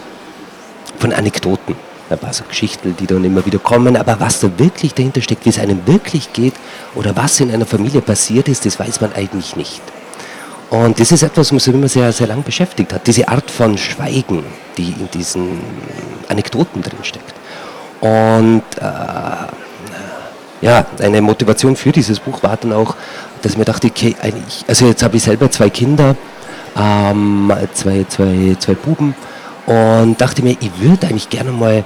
von 0.99 1.13
Anekdoten 1.13 1.77
ein 2.11 2.19
paar 2.19 2.33
so 2.33 2.45
Geschichten, 2.45 2.97
die 2.99 3.07
dann 3.07 3.25
immer 3.25 3.45
wieder 3.45 3.59
kommen, 3.59 3.97
aber 3.97 4.21
was 4.21 4.41
da 4.41 4.49
wirklich 4.59 4.95
dahinter 4.95 5.21
steckt, 5.21 5.45
wie 5.45 5.51
es 5.51 5.59
einem 5.59 5.87
wirklich 5.87 6.33
geht 6.33 6.55
oder 6.95 7.17
was 7.17 7.41
in 7.41 7.51
einer 7.51 7.67
Familie 7.67 8.01
passiert 8.01 8.49
ist, 8.49 8.65
das 8.67 8.79
weiß 8.79 9.01
man 9.01 9.13
eigentlich 9.13 9.57
nicht. 9.57 9.83
Und 10.71 10.99
das 10.99 11.13
ist 11.13 11.23
etwas, 11.23 11.53
was 11.53 11.67
mich 11.67 11.75
immer 11.75 11.89
sehr, 11.89 12.13
sehr 12.13 12.27
lang 12.27 12.43
beschäftigt 12.43 12.93
hat, 12.93 13.07
diese 13.07 13.29
Art 13.29 13.51
von 13.51 13.79
Schweigen, 13.79 14.45
die 14.77 14.95
in 14.99 15.09
diesen 15.13 15.61
Anekdoten 16.29 16.83
drinsteckt. 16.83 17.35
Und 18.01 18.63
äh, 18.81 18.87
ja, 20.61 20.87
eine 21.01 21.21
Motivation 21.21 21.77
für 21.77 21.93
dieses 21.93 22.19
Buch 22.19 22.43
war 22.43 22.57
dann 22.57 22.73
auch, 22.73 22.97
dass 23.43 23.53
ich 23.53 23.59
mir 23.59 23.65
dachte, 23.65 23.87
okay, 23.89 24.17
also 24.67 24.87
jetzt 24.87 25.03
habe 25.03 25.17
ich 25.17 25.23
selber 25.23 25.51
zwei 25.51 25.71
Kinder, 25.71 26.17
ähm, 26.77 27.53
zwei, 27.75 28.05
zwei, 28.09 28.57
zwei 28.59 28.75
Buben 28.75 29.15
und 29.67 30.21
dachte 30.21 30.43
mir, 30.43 30.57
ich 30.61 30.71
würde 30.81 31.07
eigentlich 31.07 31.29
gerne 31.29 31.53
mal 31.53 31.85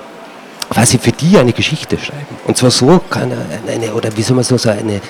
quasi 0.71 0.99
für 0.99 1.13
die 1.13 1.37
eine 1.37 1.53
Geschichte 1.53 1.99
schreiben. 1.99 2.37
Und 2.47 2.57
zwar 2.57 2.71
so 2.71 3.01
kann 3.11 3.33
eine, 3.67 3.93
oder 3.93 4.17
wie 4.17 4.23
soll 4.23 4.37
man 4.37 4.45
so 4.45 4.57
sagen, 4.57 4.81
eine, 4.81 5.01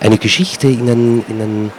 eine 0.00 0.16
Geschichte 0.16 0.68
ihnen, 0.68 1.24
ihnen 1.28 1.72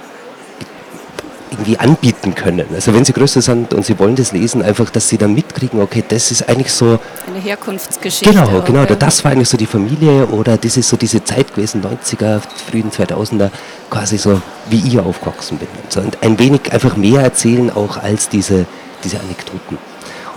irgendwie 1.52 1.78
anbieten 1.78 2.34
können. 2.34 2.66
Also 2.74 2.94
wenn 2.94 3.04
sie 3.04 3.14
größer 3.14 3.42
sind 3.42 3.74
und 3.74 3.86
sie 3.86 3.98
wollen 4.00 4.16
das 4.16 4.32
lesen, 4.32 4.62
einfach, 4.62 4.90
dass 4.90 5.10
sie 5.10 5.18
dann 5.18 5.34
mitkriegen, 5.34 5.82
okay, 5.82 6.04
das 6.08 6.32
ist 6.32 6.48
eigentlich 6.48 6.72
so... 6.72 7.00
Eine 7.28 7.40
Herkunftsgeschichte. 7.42 8.34
Genau, 8.34 8.60
auch, 8.60 8.66
genau. 8.66 8.84
Ja. 8.84 8.96
Das 8.96 9.24
war 9.24 9.32
eigentlich 9.32 9.50
so 9.50 9.58
die 9.58 9.66
Familie 9.66 10.28
oder 10.28 10.58
das 10.58 10.78
ist 10.78 10.90
so 10.90 10.98
diese 10.98 11.24
Zeit 11.24 11.54
gewesen, 11.54 11.84
90er, 11.84 12.42
frühen 12.70 12.90
2000er, 12.90 13.50
quasi 13.90 14.18
so, 14.18 14.42
wie 14.70 14.88
ich 14.88 15.00
aufgewachsen 15.00 15.58
bin. 15.58 15.68
Und, 15.84 15.92
so. 15.92 16.00
und 16.00 16.24
ein 16.24 16.40
wenig 16.40 16.72
einfach 16.72 16.96
mehr 16.96 17.22
erzählen 17.22 17.70
auch 17.70 17.98
als 17.98 18.30
diese, 18.30 18.66
diese 19.04 19.20
Anekdoten. 19.20 19.78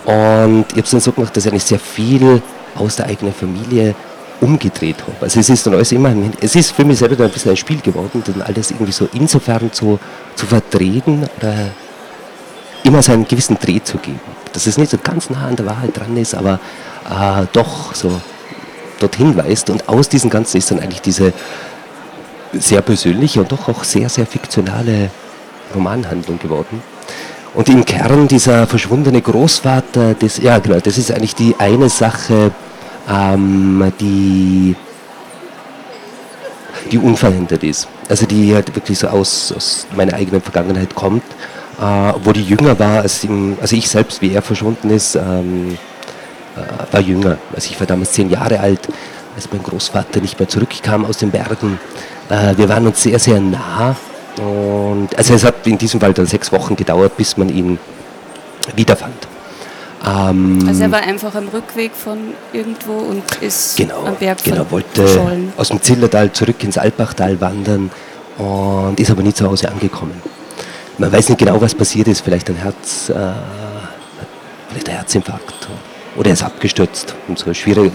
Und 0.05 0.65
ich 0.69 0.73
habe 0.73 0.81
es 0.81 0.91
dann 0.91 0.99
so 0.99 1.11
gemacht, 1.13 1.35
dass 1.35 1.45
ich 1.45 1.51
eigentlich 1.51 1.63
sehr 1.63 1.79
viel 1.79 2.41
aus 2.75 2.97
der 2.97 3.07
eigenen 3.07 3.33
Familie 3.33 3.95
umgedreht 4.41 4.97
habe. 5.01 5.15
Also 5.21 5.39
es 5.39 5.49
ist 5.49 5.65
dann 5.65 5.73
alles 5.73 5.91
immer, 5.91 6.13
es 6.41 6.55
ist 6.55 6.71
für 6.71 6.85
mich 6.85 6.99
selber 6.99 7.15
dann 7.15 7.27
ein 7.27 7.31
bisschen 7.31 7.51
ein 7.51 7.57
Spiel 7.57 7.79
geworden, 7.79 8.21
dann 8.25 8.41
alles 8.41 8.71
irgendwie 8.71 8.91
so 8.91 9.07
insofern 9.13 9.71
zu, 9.71 9.99
zu 10.35 10.45
vertreten 10.45 11.23
oder 11.37 11.53
immer 12.83 13.01
so 13.01 13.11
einen 13.11 13.27
gewissen 13.27 13.57
Dreh 13.59 13.81
zu 13.81 13.97
geben. 13.97 14.19
Dass 14.53 14.67
es 14.67 14.77
nicht 14.77 14.91
so 14.91 14.97
ganz 15.01 15.29
nah 15.29 15.47
an 15.47 15.55
der 15.55 15.65
Wahrheit 15.65 15.97
dran 15.97 16.15
ist, 16.17 16.35
aber 16.35 16.59
äh, 17.09 17.45
doch 17.53 17.95
so 17.95 18.21
dorthin 18.99 19.35
weist. 19.35 19.69
Und 19.69 19.87
aus 19.89 20.09
diesem 20.09 20.29
Ganzen 20.29 20.57
ist 20.57 20.71
dann 20.71 20.79
eigentlich 20.79 21.01
diese 21.01 21.33
sehr 22.53 22.81
persönliche 22.81 23.41
und 23.41 23.51
doch 23.51 23.67
auch 23.67 23.83
sehr, 23.83 24.09
sehr 24.09 24.25
fiktionale 24.25 25.09
Romanhandlung 25.73 26.39
geworden. 26.39 26.81
Und 27.53 27.69
im 27.69 27.85
Kern 27.85 28.27
dieser 28.27 28.67
verschwundene 28.67 29.21
Großvater, 29.21 30.13
das, 30.13 30.37
ja 30.37 30.59
genau, 30.59 30.79
das 30.79 30.97
ist 30.97 31.11
eigentlich 31.11 31.35
die 31.35 31.55
eine 31.57 31.89
Sache, 31.89 32.51
ähm, 33.09 33.91
die, 33.99 34.75
die 36.91 36.97
unverändert 36.97 37.63
ist. 37.63 37.87
Also 38.09 38.25
die 38.25 38.53
halt 38.53 38.75
wirklich 38.75 38.99
so 38.99 39.07
aus, 39.07 39.51
aus 39.55 39.87
meiner 39.95 40.13
eigenen 40.13 40.41
Vergangenheit 40.41 40.93
kommt, 40.95 41.23
äh, 41.79 42.13
wo 42.23 42.31
die 42.31 42.43
jünger 42.43 42.77
war, 42.79 43.01
als, 43.01 43.23
im, 43.23 43.57
also 43.61 43.75
ich 43.75 43.89
selbst, 43.89 44.21
wie 44.21 44.33
er 44.33 44.41
verschwunden 44.41 44.89
ist, 44.89 45.15
ähm, 45.15 45.77
äh, 46.55 46.93
war 46.93 47.01
jünger. 47.01 47.37
Also 47.53 47.69
ich 47.71 47.79
war 47.79 47.87
damals 47.87 48.11
zehn 48.13 48.29
Jahre 48.29 48.59
alt, 48.59 48.87
als 49.35 49.51
mein 49.51 49.63
Großvater 49.63 50.21
nicht 50.21 50.39
mehr 50.39 50.47
zurückkam 50.47 51.05
aus 51.05 51.17
den 51.17 51.31
Bergen. 51.31 51.79
Äh, 52.29 52.57
wir 52.57 52.69
waren 52.69 52.87
uns 52.87 53.01
sehr, 53.01 53.19
sehr 53.19 53.39
nah 53.39 53.95
und 54.37 55.17
also 55.17 55.33
es 55.33 55.43
hat 55.43 55.65
in 55.65 55.77
diesem 55.77 55.99
Fall 55.99 56.13
dann 56.13 56.25
sechs 56.25 56.51
Wochen 56.51 56.75
gedauert, 56.75 57.15
bis 57.15 57.37
man 57.37 57.49
ihn 57.49 57.79
wiederfand. 58.75 59.24
Ähm, 60.05 60.63
also 60.67 60.83
er 60.83 60.91
war 60.91 61.01
einfach 61.01 61.33
am 61.35 61.47
Rückweg 61.47 61.91
von 61.93 62.17
irgendwo 62.53 62.93
und 62.93 63.23
ist 63.41 63.77
genau, 63.77 64.03
am 64.05 64.15
Berg 64.15 64.43
Genau, 64.43 64.65
wollte 64.69 65.01
verschollen. 65.07 65.51
aus 65.57 65.69
dem 65.69 65.81
Zillertal 65.81 66.31
zurück 66.31 66.63
ins 66.63 66.77
Alpbachtal 66.77 67.39
wandern 67.41 67.89
und 68.37 68.99
ist 68.99 69.09
aber 69.09 69.23
nie 69.23 69.33
zu 69.33 69.47
Hause 69.47 69.69
angekommen. 69.69 70.21
Man 70.97 71.11
weiß 71.11 71.29
nicht 71.29 71.39
genau, 71.39 71.59
was 71.59 71.73
passiert 71.75 72.07
ist, 72.07 72.21
vielleicht 72.21 72.49
ein 72.49 72.55
Herz, 72.55 73.09
äh, 73.09 73.13
vielleicht 74.69 74.89
ein 74.89 74.95
Herzinfarkt 74.95 75.67
oder 76.15 76.27
er 76.29 76.33
ist 76.33 76.43
abgestürzt. 76.43 77.15
Und 77.27 77.37
so 77.39 77.53
schwierig 77.53 77.91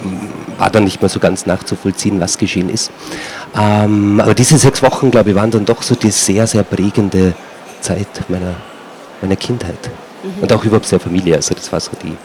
war 0.57 0.69
dann 0.69 0.83
nicht 0.83 1.01
mehr 1.01 1.09
so 1.09 1.19
ganz 1.19 1.45
nachzuvollziehen, 1.45 2.19
was 2.19 2.37
geschehen 2.37 2.69
ist. 2.69 2.91
Ähm, 3.57 4.19
aber 4.19 4.35
diese 4.35 4.57
sechs 4.57 4.83
Wochen, 4.83 5.09
glaube 5.11 5.31
ich, 5.31 5.35
waren 5.35 5.49
dann 5.49 5.65
doch 5.65 5.81
so 5.81 5.95
die 5.95 6.11
sehr, 6.11 6.45
sehr 6.45 6.63
prägende 6.63 7.33
Zeit 7.79 8.07
meiner, 8.27 8.55
meiner 9.21 9.35
Kindheit. 9.35 9.89
Mhm. 10.23 10.43
Und 10.43 10.53
auch 10.53 10.63
überhaupt 10.63 10.91
der 10.91 10.99
Familie. 10.99 11.35
Also 11.35 11.55
das 11.55 11.71
war 11.71 11.79
so 11.79 11.91
die 12.01 12.15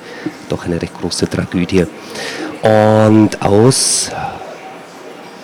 doch 0.49 0.65
eine 0.65 0.81
recht 0.81 0.95
große 0.95 1.29
Tragödie. 1.29 1.87
Und 2.63 3.43
aus, 3.43 4.11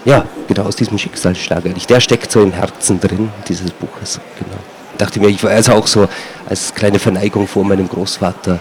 ja, 0.05 0.25
genau 0.49 0.63
aus 0.65 0.77
diesem 0.77 0.99
Schicksalsschlag 0.99 1.65
eigentlich, 1.65 1.87
der 1.87 2.01
steckt 2.01 2.33
so 2.33 2.43
im 2.43 2.53
Herzen 2.53 3.01
drin, 3.01 3.31
dieses 3.49 3.71
Buches. 3.71 4.21
Genau. 4.39 4.59
Dachte 4.99 5.21
mir, 5.21 5.29
ich 5.29 5.43
war 5.43 5.51
also 5.51 5.73
auch 5.73 5.87
so 5.87 6.09
als 6.49 6.75
kleine 6.75 6.99
Verneigung 6.99 7.47
vor 7.47 7.65
meinem 7.65 7.89
Großvater 7.89 8.61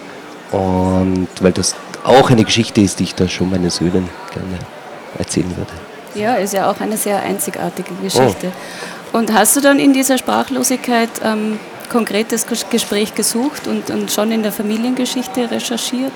und 0.51 1.27
weil 1.39 1.51
das 1.51 1.75
auch 2.03 2.29
eine 2.29 2.43
Geschichte 2.43 2.81
ist, 2.81 2.99
die 2.99 3.03
ich 3.03 3.15
da 3.15 3.27
schon 3.27 3.49
meinen 3.49 3.69
Söhnen 3.69 4.09
gerne 4.33 4.59
erzählen 5.17 5.55
würde. 5.55 5.71
Ja, 6.15 6.35
ist 6.35 6.53
ja 6.53 6.69
auch 6.69 6.79
eine 6.81 6.97
sehr 6.97 7.21
einzigartige 7.21 7.93
Geschichte. 8.01 8.51
Oh. 9.13 9.17
Und 9.17 9.33
hast 9.33 9.55
du 9.55 9.61
dann 9.61 9.79
in 9.79 9.93
dieser 9.93 10.17
Sprachlosigkeit 10.17 11.09
ähm, 11.23 11.59
konkretes 11.91 12.45
Gespräch 12.47 13.13
gesucht 13.13 13.67
und, 13.67 13.89
und 13.89 14.11
schon 14.11 14.31
in 14.31 14.43
der 14.43 14.51
Familiengeschichte 14.51 15.51
recherchiert? 15.51 16.13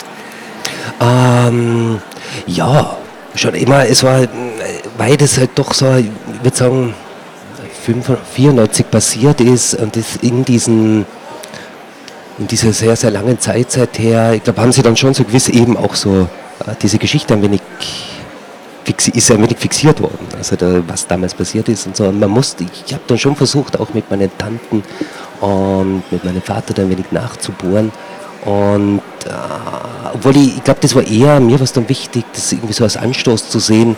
Ähm, 1.02 2.00
ja, 2.48 2.98
schon 3.36 3.54
immer. 3.54 3.86
Es 3.86 4.04
war, 4.04 4.28
weil 4.98 5.18
das 5.18 5.38
halt 5.38 5.52
doch 5.56 5.74
so, 5.74 5.94
ich 5.96 6.10
würde 6.42 6.58
sagen, 6.58 6.94
94 8.34 8.90
passiert 8.90 9.42
ist 9.42 9.76
und 9.76 9.96
es 9.96 10.16
in 10.18 10.44
diesen 10.44 11.06
in 12.38 12.48
dieser 12.48 12.74
sehr, 12.74 12.96
sehr 12.96 13.12
langen 13.12 13.40
Zeit 13.40 13.72
seither, 13.72 14.34
ich 14.34 14.44
glaube, 14.44 14.62
haben 14.62 14.72
sie 14.72 14.82
dann 14.82 14.98
schon 14.98 15.14
so 15.14 15.24
gewiss 15.24 15.48
eben 15.48 15.78
auch 15.78 15.96
so 15.96 16.28
äh, 16.66 16.74
diese 16.82 16.98
Geschichte 16.98 17.34
ein 17.34 17.42
wenig 17.42 17.62
ist 19.14 19.32
ein 19.32 19.42
wenig 19.42 19.58
fixiert 19.58 20.00
worden, 20.00 20.28
also 20.38 20.56
da, 20.56 20.82
was 20.88 21.08
damals 21.08 21.34
passiert 21.34 21.68
ist 21.70 21.88
und 21.88 21.96
so. 21.96 22.06
Und 22.06 22.20
man 22.20 22.30
musste, 22.30 22.64
ich 22.64 22.94
habe 22.94 23.04
dann 23.08 23.18
schon 23.18 23.36
versucht, 23.36 23.80
auch 23.80 23.94
mit 23.96 24.12
meinen 24.12 24.30
Tanten 24.38 24.84
und 25.41 26.04
mit 26.12 26.24
meinem 26.24 26.41
Vater 26.41 26.74
da 26.74 26.84
ein 26.84 26.89
wenig 26.89 27.12
nachzubohren. 27.12 27.91
Und 28.45 29.02
äh, 29.26 30.13
obwohl 30.13 30.38
ich, 30.38 30.58
ich 30.58 30.63
glaube, 30.63 30.80
das 30.82 30.95
war 30.95 31.04
eher, 31.04 31.39
mir 31.39 31.56
war 31.56 31.63
es 31.63 31.74
dann 31.74 31.89
wichtig, 31.89 32.26
das 32.34 32.52
irgendwie 32.52 32.74
so 32.74 32.84
als 32.84 32.98
Anstoß 32.98 33.50
zu 33.50 33.60
sehen, 33.60 33.95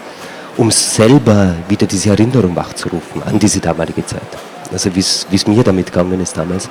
um 0.56 0.72
selber 0.72 1.54
wieder 1.68 1.86
diese 1.86 2.10
Erinnerung 2.10 2.56
wachzurufen 2.56 3.22
an 3.24 3.38
diese 3.38 3.60
damalige 3.60 4.06
Zeit. 4.06 4.22
Also 4.72 4.94
wie 4.96 5.00
es 5.00 5.48
mir 5.48 5.64
damit 5.64 5.88
gegangen 5.88 6.20
ist 6.20 6.38
damals 6.38 6.70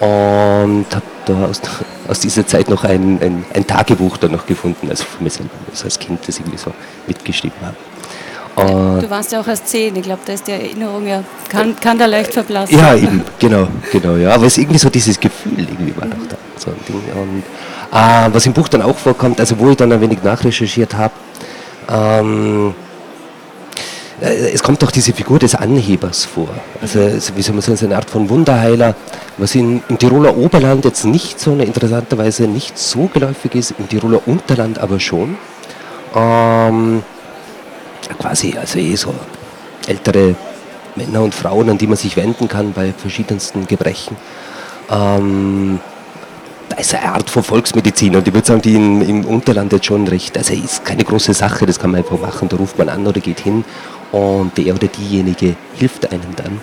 und 0.00 0.86
habe 0.94 1.04
da 1.26 1.44
aus, 1.46 1.60
aus, 2.08 2.20
dieser 2.20 2.46
Zeit 2.46 2.68
noch 2.68 2.84
ein, 2.84 3.20
ein, 3.20 3.44
ein, 3.52 3.66
Tagebuch 3.66 4.16
da 4.16 4.28
noch 4.28 4.46
gefunden, 4.46 4.88
also 4.88 5.04
von 5.04 5.24
mir 5.24 5.30
selber, 5.30 5.50
also 5.70 5.84
als 5.84 5.98
Kind, 5.98 6.20
das 6.26 6.38
irgendwie 6.38 6.58
so 6.58 6.72
mitgeschrieben 7.06 7.58
habe. 7.62 7.76
Du 8.66 9.10
warst 9.10 9.32
ja 9.32 9.40
auch 9.40 9.46
als 9.46 9.64
zehn, 9.64 9.94
ich 9.96 10.02
glaube, 10.02 10.20
da 10.24 10.32
ist 10.32 10.46
die 10.46 10.52
Erinnerung 10.52 11.06
ja, 11.06 11.22
kann, 11.48 11.76
kann 11.80 11.98
da 11.98 12.06
leicht 12.06 12.32
verblassen. 12.32 12.78
Ja, 12.78 12.94
eben, 12.94 13.22
genau, 13.38 13.68
genau, 13.92 14.16
ja, 14.16 14.34
aber 14.34 14.46
es 14.46 14.54
ist 14.54 14.58
irgendwie 14.58 14.78
so 14.78 14.90
dieses 14.90 15.18
Gefühl 15.18 15.58
irgendwie 15.58 15.96
war 15.96 16.06
noch 16.06 16.26
da, 16.28 16.36
so 16.56 16.70
ein 16.70 16.76
Ding. 16.86 17.02
Und 17.14 17.42
äh, 17.92 18.32
was 18.32 18.46
im 18.46 18.52
Buch 18.52 18.68
dann 18.68 18.82
auch 18.82 18.96
vorkommt, 18.96 19.40
also 19.40 19.58
wo 19.58 19.70
ich 19.70 19.76
dann 19.76 19.92
ein 19.92 20.00
wenig 20.00 20.22
nachrecherchiert 20.22 20.94
habe, 20.94 21.14
ähm, 21.90 22.74
äh, 24.20 24.50
es 24.52 24.62
kommt 24.62 24.82
doch 24.82 24.90
diese 24.90 25.12
Figur 25.12 25.38
des 25.38 25.54
Anhebers 25.54 26.24
vor. 26.24 26.48
Also, 26.80 27.00
wie 27.34 27.42
soll 27.42 27.54
man 27.54 27.62
sagen, 27.62 27.76
so 27.76 27.86
eine 27.86 27.96
Art 27.96 28.10
von 28.10 28.28
Wunderheiler, 28.28 28.94
was 29.36 29.54
in, 29.54 29.82
im 29.88 29.98
Tiroler 29.98 30.36
Oberland 30.36 30.84
jetzt 30.84 31.04
nicht 31.04 31.40
so, 31.40 31.52
interessanterweise 31.52 32.46
nicht 32.46 32.78
so 32.78 33.06
geläufig 33.12 33.54
ist, 33.54 33.74
im 33.78 33.88
Tiroler 33.88 34.26
Unterland 34.26 34.78
aber 34.78 35.00
schon. 35.00 35.36
Ähm, 36.14 37.02
quasi, 38.18 38.54
also 38.58 38.78
eh 38.78 38.96
so 38.96 39.14
ältere 39.86 40.34
Männer 40.96 41.22
und 41.22 41.34
Frauen, 41.34 41.70
an 41.70 41.78
die 41.78 41.86
man 41.86 41.96
sich 41.96 42.16
wenden 42.16 42.48
kann 42.48 42.72
bei 42.72 42.92
verschiedensten 42.92 43.66
Gebrechen. 43.66 44.16
Ähm, 44.90 45.80
ist 46.78 46.94
eine 46.94 47.12
Art 47.12 47.28
von 47.28 47.42
Volksmedizin 47.42 48.14
und 48.14 48.28
ich 48.28 48.34
würde 48.34 48.46
sagen, 48.46 48.62
die 48.62 48.74
in, 48.74 49.00
im 49.02 49.24
Unterland 49.24 49.72
jetzt 49.72 49.86
schon 49.86 50.06
recht, 50.06 50.36
also 50.36 50.52
ist 50.54 50.84
keine 50.84 51.04
große 51.04 51.34
Sache, 51.34 51.66
das 51.66 51.78
kann 51.78 51.90
man 51.90 52.02
einfach 52.02 52.18
machen, 52.18 52.48
da 52.48 52.56
ruft 52.56 52.78
man 52.78 52.88
an 52.88 53.06
oder 53.06 53.20
geht 53.20 53.40
hin 53.40 53.64
und 54.12 54.56
der 54.56 54.74
oder 54.74 54.86
diejenige 54.86 55.56
hilft 55.74 56.10
einem 56.12 56.36
dann. 56.36 56.60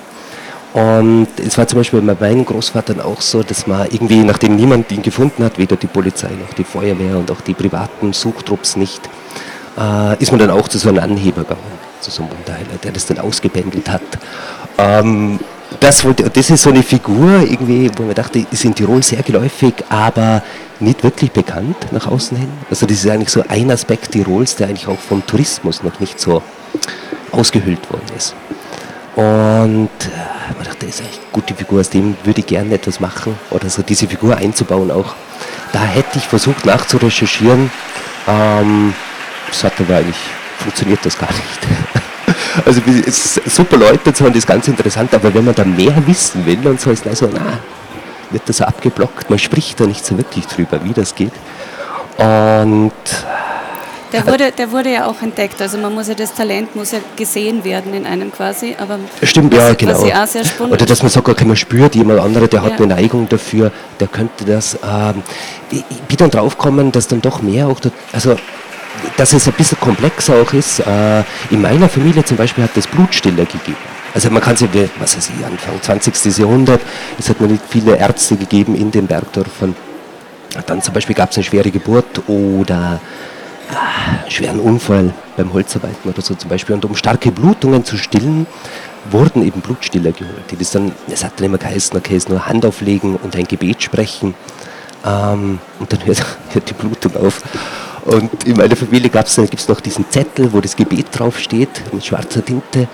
Und 0.73 1.27
es 1.37 1.57
war 1.57 1.67
zum 1.67 1.79
Beispiel 1.79 2.01
bei 2.01 2.15
meinen 2.19 2.45
Großvatern 2.45 2.99
auch 2.99 3.21
so, 3.21 3.43
dass 3.43 3.65
man 3.65 3.87
irgendwie, 3.89 4.23
nachdem 4.23 4.57
niemand 4.57 4.91
ihn 4.91 5.01
gefunden 5.01 5.43
hat, 5.43 5.57
weder 5.57 5.77
die 5.77 5.87
Polizei 5.87 6.31
noch 6.31 6.53
die 6.53 6.65
Feuerwehr 6.65 7.17
und 7.17 7.31
auch 7.31 7.41
die 7.41 7.53
privaten 7.53 8.11
Suchtrupps 8.11 8.75
nicht, 8.75 9.09
äh, 9.77 10.21
ist 10.21 10.31
man 10.31 10.39
dann 10.39 10.51
auch 10.51 10.67
zu 10.67 10.77
so 10.77 10.89
einem 10.89 10.99
Anheber 10.99 11.41
gegangen, 11.41 11.61
zu 12.01 12.11
so 12.11 12.23
einem 12.23 12.31
Wunderheiler, 12.31 12.77
der 12.83 12.91
das 12.91 13.05
dann 13.05 13.19
ausgebändelt 13.19 13.89
hat. 13.89 14.01
Ähm, 14.77 15.39
das, 15.79 16.03
wollte, 16.03 16.29
das 16.29 16.49
ist 16.49 16.63
so 16.63 16.69
eine 16.69 16.83
Figur, 16.83 17.41
irgendwie, 17.41 17.89
wo 17.97 18.03
man 18.03 18.15
dachte, 18.15 18.45
ist 18.51 18.65
in 18.65 18.75
Tirol 18.75 19.03
sehr 19.03 19.23
geläufig, 19.23 19.73
aber 19.89 20.41
nicht 20.79 21.03
wirklich 21.03 21.31
bekannt 21.31 21.91
nach 21.91 22.07
außen 22.07 22.37
hin. 22.37 22.49
Also 22.69 22.85
das 22.85 23.03
ist 23.03 23.09
eigentlich 23.09 23.29
so 23.29 23.43
ein 23.47 23.71
Aspekt 23.71 24.11
Tirols, 24.11 24.55
der 24.55 24.67
eigentlich 24.67 24.87
auch 24.87 24.99
vom 24.99 25.25
Tourismus 25.25 25.83
noch 25.83 25.99
nicht 25.99 26.19
so 26.19 26.41
ausgehöhlt 27.31 27.89
worden 27.91 28.15
ist. 28.15 28.35
Und 29.15 29.23
äh, 29.23 30.53
man 30.55 30.65
dachte, 30.65 30.85
das 30.85 30.95
ist 30.95 31.01
eigentlich 31.01 31.19
eine 31.19 31.31
gute 31.31 31.55
Figur, 31.55 31.79
aus 31.79 31.89
dem 31.89 32.17
würde 32.23 32.41
ich 32.41 32.47
gerne 32.47 32.75
etwas 32.75 32.99
machen 32.99 33.37
oder 33.49 33.69
so 33.69 33.81
diese 33.81 34.07
Figur 34.07 34.35
einzubauen 34.35 34.91
auch. 34.91 35.15
Da 35.71 35.83
hätte 35.83 36.17
ich 36.17 36.25
versucht 36.25 36.65
nachzurecherchieren. 36.65 37.71
Ähm, 38.27 38.93
das 39.47 39.63
hat 39.63 39.73
aber 39.79 39.97
eigentlich 39.97 40.15
funktioniert 40.57 40.99
das 41.03 41.17
gar 41.17 41.29
nicht. 41.31 41.59
Also 42.65 42.81
es 43.05 43.37
ist 43.37 43.55
super 43.55 43.77
Leute 43.77 44.09
und 44.09 44.17
so, 44.17 44.23
und 44.23 44.31
das 44.31 44.39
ist 44.39 44.47
ganz 44.47 44.67
interessant, 44.67 45.13
aber 45.13 45.33
wenn 45.33 45.43
man 45.43 45.53
da 45.53 45.65
mehr 45.65 45.95
wissen 46.07 46.45
will 46.45 46.65
und 46.65 46.79
so 46.79 46.89
ist 46.89 47.05
also, 47.05 47.29
na, 47.31 47.59
wird 48.31 48.47
das 48.47 48.61
abgeblockt. 48.61 49.29
Man 49.29 49.39
spricht 49.39 49.79
da 49.79 49.85
nicht 49.85 50.05
so 50.05 50.17
wirklich 50.17 50.47
drüber, 50.47 50.79
wie 50.83 50.93
das 50.93 51.15
geht. 51.15 51.33
Und 52.17 52.93
der 54.13 54.25
wurde, 54.27 54.51
der 54.51 54.71
wurde 54.71 54.93
ja 54.93 55.07
auch 55.07 55.21
entdeckt, 55.21 55.61
also 55.61 55.77
man 55.77 55.93
muss 55.93 56.07
ja 56.07 56.13
das 56.13 56.33
Talent 56.33 56.75
muss 56.75 56.91
ja 56.91 56.99
gesehen 57.17 57.63
werden 57.63 57.93
in 57.93 58.05
einem 58.05 58.31
quasi, 58.31 58.75
aber 58.79 58.97
stimmt 59.23 59.53
ja 59.53 59.73
genau. 59.73 59.93
Auch 59.93 60.27
sehr 60.27 60.43
Oder 60.59 60.85
dass 60.85 61.01
man 61.01 61.11
sagt, 61.11 61.27
okay, 61.27 61.43
man 61.43 61.57
spürt 61.57 61.95
jemand 61.95 62.19
andere, 62.21 62.47
der 62.47 62.61
ja. 62.61 62.65
hat 62.65 62.79
eine 62.79 62.87
Neigung 62.87 63.27
dafür, 63.27 63.71
der 63.99 64.07
könnte 64.07 64.45
das. 64.45 64.77
Ähm, 64.83 65.23
ich 65.71 66.01
bin 66.07 66.17
dann 66.17 66.31
draufgekommen, 66.31 66.91
dass 66.91 67.07
dann 67.07 67.21
doch 67.21 67.41
mehr 67.41 67.67
auch, 67.67 67.81
also 68.13 68.37
dass 69.17 69.33
es 69.33 69.47
ein 69.47 69.53
bisschen 69.53 69.79
komplexer 69.79 70.41
auch 70.41 70.53
ist. 70.53 70.79
Äh, 70.79 71.23
in 71.49 71.61
meiner 71.61 71.89
Familie 71.89 72.23
zum 72.23 72.37
Beispiel 72.37 72.63
hat 72.63 72.75
es 72.75 72.87
Blutstiller 72.87 73.45
gegeben. 73.45 73.77
Also 74.13 74.29
man 74.29 74.41
kann 74.41 74.55
sich, 74.55 74.69
was 74.99 75.17
weiß 75.17 75.31
ich, 75.37 75.45
Anfang 75.45 75.81
20. 75.81 76.37
Jahrhundert, 76.37 76.81
es 77.19 77.29
hat 77.29 77.41
noch 77.41 77.49
nicht 77.49 77.63
viele 77.67 77.97
Ärzte 77.97 78.37
gegeben 78.37 78.75
in 78.75 78.89
den 78.89 79.07
Bergdörfern. 79.07 79.75
Dann 80.65 80.81
zum 80.81 80.93
Beispiel 80.93 81.15
gab 81.15 81.31
es 81.31 81.37
eine 81.37 81.43
schwere 81.43 81.69
Geburt 81.69 82.21
oder 82.27 83.01
ah, 83.71 84.29
schweren 84.29 84.61
Unfall 84.61 85.13
beim 85.35 85.51
Holzarbeiten 85.51 86.09
oder 86.09 86.21
so 86.21 86.33
zum 86.33 86.49
Beispiel. 86.49 86.75
Und 86.75 86.85
um 86.85 86.95
starke 86.95 87.29
Blutungen 87.29 87.83
zu 87.83 87.97
stillen, 87.97 88.47
wurden 89.11 89.45
eben 89.45 89.61
Blutstiller 89.61 90.11
geholt. 90.11 90.45
Das 90.57 90.71
dann, 90.71 90.93
es 91.11 91.23
hat 91.23 91.33
dann 91.37 91.47
immer 91.47 91.57
geheißen, 91.57 91.97
okay, 91.97 92.15
es 92.15 92.29
nur 92.29 92.45
Hand 92.45 92.65
auflegen 92.65 93.17
und 93.17 93.35
ein 93.35 93.45
Gebet 93.45 93.83
sprechen. 93.83 94.33
Ähm, 95.05 95.59
und 95.79 95.91
dann 95.91 96.05
hört, 96.05 96.25
hört 96.53 96.69
die 96.69 96.73
Blutung 96.73 97.15
auf. 97.17 97.41
Und 98.05 98.43
in 98.45 98.55
meiner 98.55 98.75
Familie 98.75 99.09
gibt 99.09 99.27
es 99.27 99.67
noch 99.67 99.81
diesen 99.81 100.09
Zettel, 100.09 100.53
wo 100.53 100.61
das 100.61 100.75
Gebet 100.75 101.07
draufsteht, 101.11 101.69
mit 101.91 102.05
schwarzer 102.05 102.45
Tinte. 102.45 102.87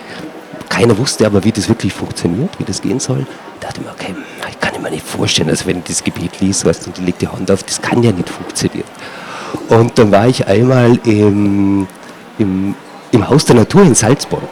Keiner 0.69 0.97
wusste 0.97 1.25
aber, 1.25 1.43
wie 1.43 1.51
das 1.51 1.67
wirklich 1.67 1.91
funktioniert, 1.93 2.57
wie 2.57 2.63
das 2.63 2.81
gehen 2.81 2.99
soll. 2.99 3.25
Da 3.59 3.67
dachte 3.67 3.81
ich 3.81 3.85
mir, 3.85 3.91
okay, 3.91 4.15
ich 4.49 4.59
kann 4.59 4.81
mir 4.81 4.89
nicht 4.89 5.05
vorstellen, 5.05 5.49
also 5.49 5.65
wenn 5.65 5.79
ich 5.79 5.83
das 5.83 6.03
Gebet 6.03 6.39
liest, 6.39 6.65
weißt 6.65 6.87
und 6.87 6.97
die 6.97 7.03
legt 7.03 7.21
die 7.21 7.27
Hand 7.27 7.51
auf, 7.51 7.63
das 7.63 7.81
kann 7.81 8.01
ja 8.03 8.11
nicht 8.11 8.29
funktionieren. 8.29 8.87
Und 9.67 9.97
dann 9.97 10.11
war 10.11 10.27
ich 10.27 10.47
einmal 10.47 10.97
im, 11.03 11.87
im, 12.37 12.75
im 13.11 13.29
Haus 13.29 13.45
der 13.45 13.57
Natur 13.57 13.83
in 13.83 13.95
Salzburg. 13.95 14.43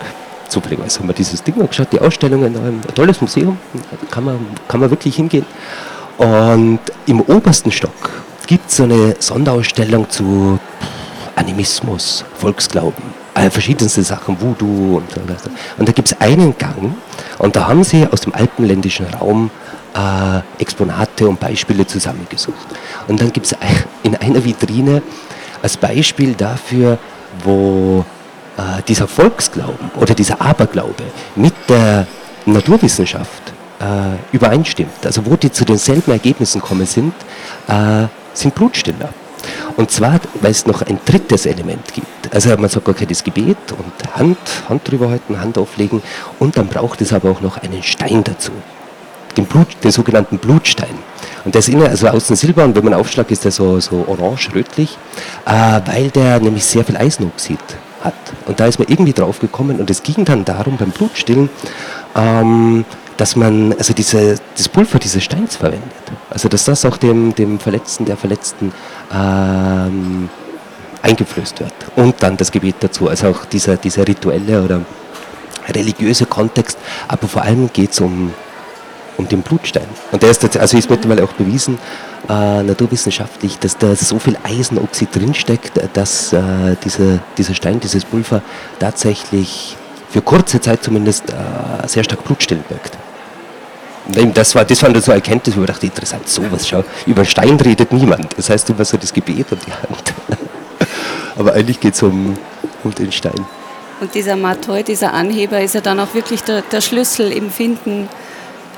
Zufälligerweise 0.49 0.99
haben 0.99 1.07
wir 1.07 1.13
dieses 1.13 1.41
Ding 1.41 1.59
angeschaut, 1.59 1.87
die 1.91 1.99
Ausstellungen, 1.99 2.55
ein 2.55 2.81
tolles 2.95 3.21
Museum, 3.21 3.57
da 3.73 4.07
kann 4.11 4.25
man, 4.25 4.39
kann 4.67 4.79
man 4.81 4.89
wirklich 4.89 5.15
hingehen. 5.15 5.45
Und 6.17 6.79
im 7.05 7.21
obersten 7.21 7.71
Stock 7.71 8.11
gibt 8.49 8.71
so 8.71 8.81
eine 8.81 9.15
Sonderausstellung 9.19 10.09
zu 10.09 10.57
Animismus, 11.35 12.25
Volksglauben, 12.33 13.03
äh, 13.35 13.47
verschiedenste 13.47 14.01
Sachen, 14.01 14.41
Voodoo 14.41 14.97
und 14.97 15.11
so 15.11 15.21
weiter. 15.21 15.51
Und 15.77 15.87
da 15.87 15.91
gibt 15.91 16.07
es 16.07 16.19
einen 16.19 16.57
Gang 16.57 16.95
und 17.37 17.55
da 17.55 17.67
haben 17.67 17.83
sie 17.83 18.07
aus 18.07 18.21
dem 18.21 18.33
alpenländischen 18.33 19.05
Raum 19.05 19.51
äh, 19.93 20.39
Exponate 20.59 21.29
und 21.29 21.39
Beispiele 21.39 21.85
zusammengesucht. 21.85 22.65
Und 23.07 23.21
dann 23.21 23.31
gibt 23.31 23.45
es 23.45 23.55
in 24.01 24.15
einer 24.15 24.43
Vitrine 24.43 25.03
als 25.61 25.77
Beispiel 25.77 26.33
dafür, 26.33 26.97
wo 27.43 28.03
äh, 28.57 28.81
dieser 28.87 29.07
Volksglauben 29.07 29.91
oder 29.95 30.15
dieser 30.15 30.41
Aberglaube 30.41 31.03
mit 31.35 31.53
der 31.67 32.07
Naturwissenschaft 32.47 33.53
äh, 33.79 34.35
übereinstimmt. 34.35 35.05
Also 35.05 35.23
wo 35.27 35.35
die 35.35 35.51
zu 35.51 35.65
denselben 35.65 36.11
Ergebnissen 36.11 36.61
kommen 36.61 36.87
sind, 36.87 37.13
äh, 37.67 38.07
sind 38.39 38.55
Blutstiller. 38.55 39.09
Und 39.77 39.91
zwar, 39.91 40.19
weil 40.41 40.51
es 40.51 40.65
noch 40.65 40.81
ein 40.81 40.99
drittes 41.05 41.45
Element 41.45 41.93
gibt. 41.93 42.33
Also 42.33 42.49
man 42.57 42.69
sagt, 42.69 42.87
okay, 42.87 43.05
das 43.05 43.23
Gebet 43.23 43.57
und 43.71 44.15
Hand, 44.15 44.37
Hand 44.67 44.89
drüber 44.89 45.09
halten, 45.09 45.39
Hand 45.39 45.57
auflegen 45.57 46.01
und 46.39 46.57
dann 46.57 46.67
braucht 46.67 47.01
es 47.01 47.13
aber 47.13 47.31
auch 47.31 47.41
noch 47.41 47.57
einen 47.57 47.81
Stein 47.81 48.23
dazu 48.23 48.51
den, 49.39 49.45
Blut, 49.45 49.67
den 49.83 49.91
sogenannten 49.91 50.37
Blutstein. 50.37 50.97
Und 51.45 51.55
der 51.55 51.59
ist 51.59 51.69
innen, 51.69 51.87
also 51.87 52.07
außen 52.07 52.35
silber 52.35 52.65
und 52.65 52.75
wenn 52.75 52.83
man 52.83 52.93
aufschlägt, 52.93 53.31
ist 53.31 53.45
der 53.45 53.51
so, 53.51 53.79
so 53.79 54.05
orange-rötlich, 54.07 54.97
äh, 55.45 55.79
weil 55.85 56.09
der 56.09 56.39
nämlich 56.39 56.65
sehr 56.65 56.83
viel 56.83 56.97
Eisenoxid 56.97 57.59
hat. 58.01 58.13
Und 58.45 58.59
da 58.59 58.65
ist 58.65 58.79
man 58.79 58.87
irgendwie 58.87 59.13
drauf 59.13 59.39
gekommen 59.39 59.79
und 59.79 59.89
es 59.89 60.03
ging 60.03 60.25
dann 60.25 60.45
darum 60.45 60.77
beim 60.77 60.91
Blutstillen, 60.91 61.49
ähm, 62.15 62.85
dass 63.19 63.35
man 63.35 63.73
also 63.73 63.93
diese, 63.93 64.35
das 64.55 64.69
Pulver 64.69 64.97
dieses 64.97 65.23
Steins 65.23 65.57
verwendet. 65.57 65.91
Also 66.29 66.47
dass 66.47 66.65
das 66.65 66.85
auch 66.85 66.97
dem, 66.97 67.35
dem 67.35 67.59
Verletzten, 67.59 68.05
der 68.05 68.15
Verletzten 68.15 68.71
ähm, 69.13 70.29
eingeflößt 71.01 71.59
wird. 71.59 71.73
Und 71.95 72.15
dann 72.23 72.37
das 72.37 72.51
Gebet 72.51 72.75
dazu, 72.79 73.09
also 73.09 73.27
auch 73.27 73.45
dieser, 73.45 73.75
dieser 73.77 74.07
rituelle 74.07 74.63
oder 74.63 74.81
religiöse 75.67 76.25
Kontext, 76.25 76.77
aber 77.07 77.27
vor 77.27 77.43
allem 77.43 77.69
geht 77.71 77.91
es 77.91 77.99
um 77.99 78.33
um 79.17 79.27
den 79.27 79.41
Blutstein. 79.41 79.85
Und 80.13 80.23
der 80.23 80.31
ist, 80.31 80.57
also 80.57 80.77
ist 80.77 80.89
mittlerweile 80.89 81.25
auch 81.25 81.33
bewiesen, 81.33 81.77
äh, 82.29 82.63
naturwissenschaftlich, 82.63 83.59
dass 83.59 83.77
da 83.77 83.93
so 83.93 84.17
viel 84.17 84.37
Eisenoxid 84.43 85.13
drinsteckt, 85.13 85.73
dass 85.91 86.31
äh, 86.31 86.39
dieser, 86.85 87.19
dieser 87.37 87.53
Stein, 87.53 87.81
dieses 87.81 88.05
Pulver 88.05 88.41
tatsächlich 88.79 89.75
für 90.09 90.21
kurze 90.21 90.61
Zeit 90.61 90.83
zumindest 90.83 91.29
äh, 91.29 91.87
sehr 91.87 92.05
stark 92.05 92.23
blutstillend 92.23 92.69
wirkt. 92.69 92.98
Das 94.33 94.55
war, 94.55 94.65
das 94.65 94.81
war 94.81 94.89
dann 94.91 95.01
so 95.01 95.11
eine 95.11 95.19
Erkenntnis, 95.19 95.55
wo 95.55 95.61
ich 95.61 95.67
dachte, 95.67 95.85
interessant, 95.85 96.27
sowas, 96.27 96.67
schau, 96.67 96.83
über 97.05 97.25
Stein 97.25 97.55
redet 97.59 97.91
niemand. 97.91 98.37
Das 98.37 98.49
heißt 98.49 98.69
immer 98.69 98.85
so 98.85 98.97
das 98.97 99.13
Gebet 99.13 99.51
und 99.51 99.61
die 99.65 99.71
Hand. 99.71 100.13
Aber 101.37 101.53
eigentlich 101.53 101.79
geht 101.79 101.93
es 101.93 102.03
um, 102.03 102.37
um 102.83 102.95
den 102.95 103.11
Stein. 103.11 103.45
Und 104.01 104.13
dieser 104.15 104.35
Matoi, 104.35 104.83
dieser 104.83 105.13
Anheber, 105.13 105.59
ist 105.61 105.75
ja 105.75 105.81
dann 105.81 105.99
auch 105.99 106.13
wirklich 106.13 106.43
der, 106.43 106.61
der 106.61 106.81
Schlüssel 106.81 107.31
im 107.31 107.51
Finden 107.51 108.07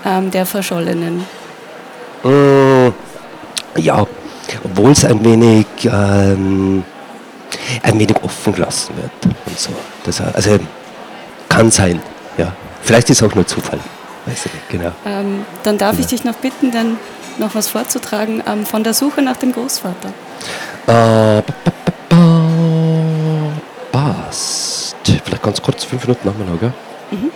ähm, 0.06 0.32
der 0.32 0.46
Verschollenen. 0.46 1.26
Mm, 2.24 2.90
ja, 3.78 4.06
obwohl 4.64 4.92
es 4.92 5.06
ein 5.06 5.24
wenig, 5.24 5.68
ähm, 5.86 6.84
ein 7.84 8.00
wenig 8.00 8.16
offen 8.24 8.54
gelassen 8.54 8.96
wird 8.98 9.36
und 9.46 9.60
so. 9.60 9.70
Das, 10.04 10.20
also 10.22 10.60
kann 11.48 11.70
sein, 11.70 12.02
ja. 12.38 12.52
Vielleicht 12.82 13.10
ist 13.12 13.22
es 13.22 13.30
auch 13.30 13.36
nur 13.36 13.46
Zufall. 13.46 13.80
Genau. 14.70 14.92
Ähm, 15.06 15.46
dann 15.64 15.78
darf 15.78 15.92
genau. 15.92 16.02
ich 16.02 16.08
dich 16.08 16.24
noch 16.24 16.36
bitten, 16.36 16.72
dann 16.72 16.98
noch 17.38 17.56
was 17.56 17.68
vorzutragen 17.68 18.44
ähm, 18.46 18.66
von 18.66 18.84
der 18.84 18.94
Suche 18.94 19.22
nach 19.22 19.38
dem 19.38 19.52
Großvater. 19.52 20.14
Äh, 20.88 21.42
passt. 23.92 24.96
Vielleicht 25.24 25.44
ganz 25.44 25.62
kurz, 25.62 25.84
fünf 25.84 26.04
Minuten 26.04 26.30
haben 26.30 26.40
wir 26.40 26.46
noch, 26.46 26.60
gell? 26.60 26.74
Mhm. 27.12 27.32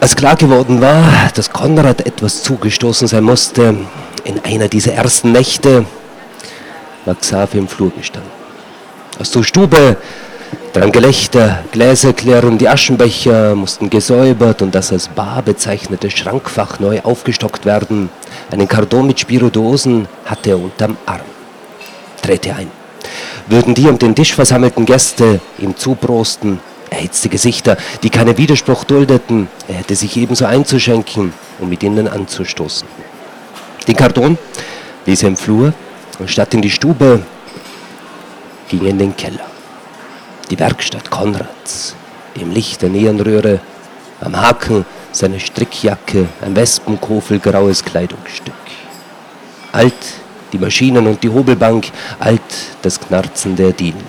Als 0.00 0.16
klar 0.16 0.36
geworden 0.36 0.80
war, 0.80 1.30
dass 1.34 1.50
Konrad 1.50 2.06
etwas 2.06 2.42
zugestoßen 2.42 3.08
sein 3.08 3.24
musste, 3.24 3.74
in 4.24 4.44
einer 4.44 4.68
dieser 4.68 4.92
ersten 4.92 5.32
Nächte 5.32 5.86
war 7.04 7.14
Xavi 7.14 7.58
im 7.58 7.68
Flur 7.68 7.90
gestanden. 7.90 8.30
Aus 9.18 9.30
der 9.30 9.42
Stube 9.44 9.96
drang 10.72 10.92
Gelächter, 10.92 11.64
Gläser 11.72 12.12
klärten, 12.12 12.58
die 12.58 12.68
Aschenbecher 12.68 13.54
mussten 13.54 13.90
gesäubert 13.90 14.62
und 14.62 14.74
das 14.74 14.92
als 14.92 15.08
Bar 15.08 15.42
bezeichnete 15.42 16.10
Schrankfach 16.10 16.80
neu 16.80 17.00
aufgestockt 17.02 17.64
werden. 17.64 18.10
Einen 18.50 18.68
Kardon 18.68 19.06
mit 19.06 19.20
Spiridosen 19.20 20.08
hatte 20.24 20.50
er 20.50 20.58
unterm 20.58 20.96
Arm. 21.06 21.20
Drehte 22.22 22.54
ein. 22.54 22.70
Würden 23.46 23.74
die 23.74 23.88
um 23.88 23.98
den 23.98 24.14
Tisch 24.14 24.34
versammelten 24.34 24.86
Gäste 24.86 25.40
ihm 25.58 25.76
zuprosten, 25.76 26.60
erhitzte 26.90 27.28
Gesichter, 27.28 27.76
die 28.02 28.10
keinen 28.10 28.36
Widerspruch 28.38 28.84
duldeten, 28.84 29.48
er 29.68 29.76
hätte 29.76 29.96
sich 29.96 30.16
ebenso 30.16 30.46
einzuschenken 30.46 31.32
und 31.58 31.68
mit 31.68 31.82
ihnen 31.82 32.08
anzustoßen. 32.08 32.88
Den 33.86 33.96
Kardon 33.96 34.38
ließ 35.06 35.22
er 35.22 35.28
im 35.28 35.36
Flur 35.36 35.74
und 36.18 36.30
statt 36.30 36.54
in 36.54 36.62
die 36.62 36.70
Stube 36.70 37.22
ging 38.68 38.82
er 38.82 38.90
in 38.90 38.98
den 38.98 39.16
Keller. 39.16 39.53
Die 40.50 40.58
Werkstatt 40.58 41.10
Konrads, 41.10 41.96
im 42.34 42.50
Licht 42.50 42.82
der 42.82 42.90
Neonröhre, 42.90 43.60
am 44.20 44.36
Haken 44.36 44.84
seiner 45.10 45.38
Strickjacke, 45.38 46.28
ein 46.42 46.54
wespenkofelgraues 46.54 47.82
Kleidungsstück. 47.82 48.54
Alt 49.72 49.94
die 50.52 50.58
Maschinen 50.58 51.06
und 51.06 51.22
die 51.22 51.30
Hobelbank, 51.30 51.90
alt 52.18 52.42
das 52.82 53.00
Knarzen 53.00 53.56
der 53.56 53.72
Dielen. 53.72 54.04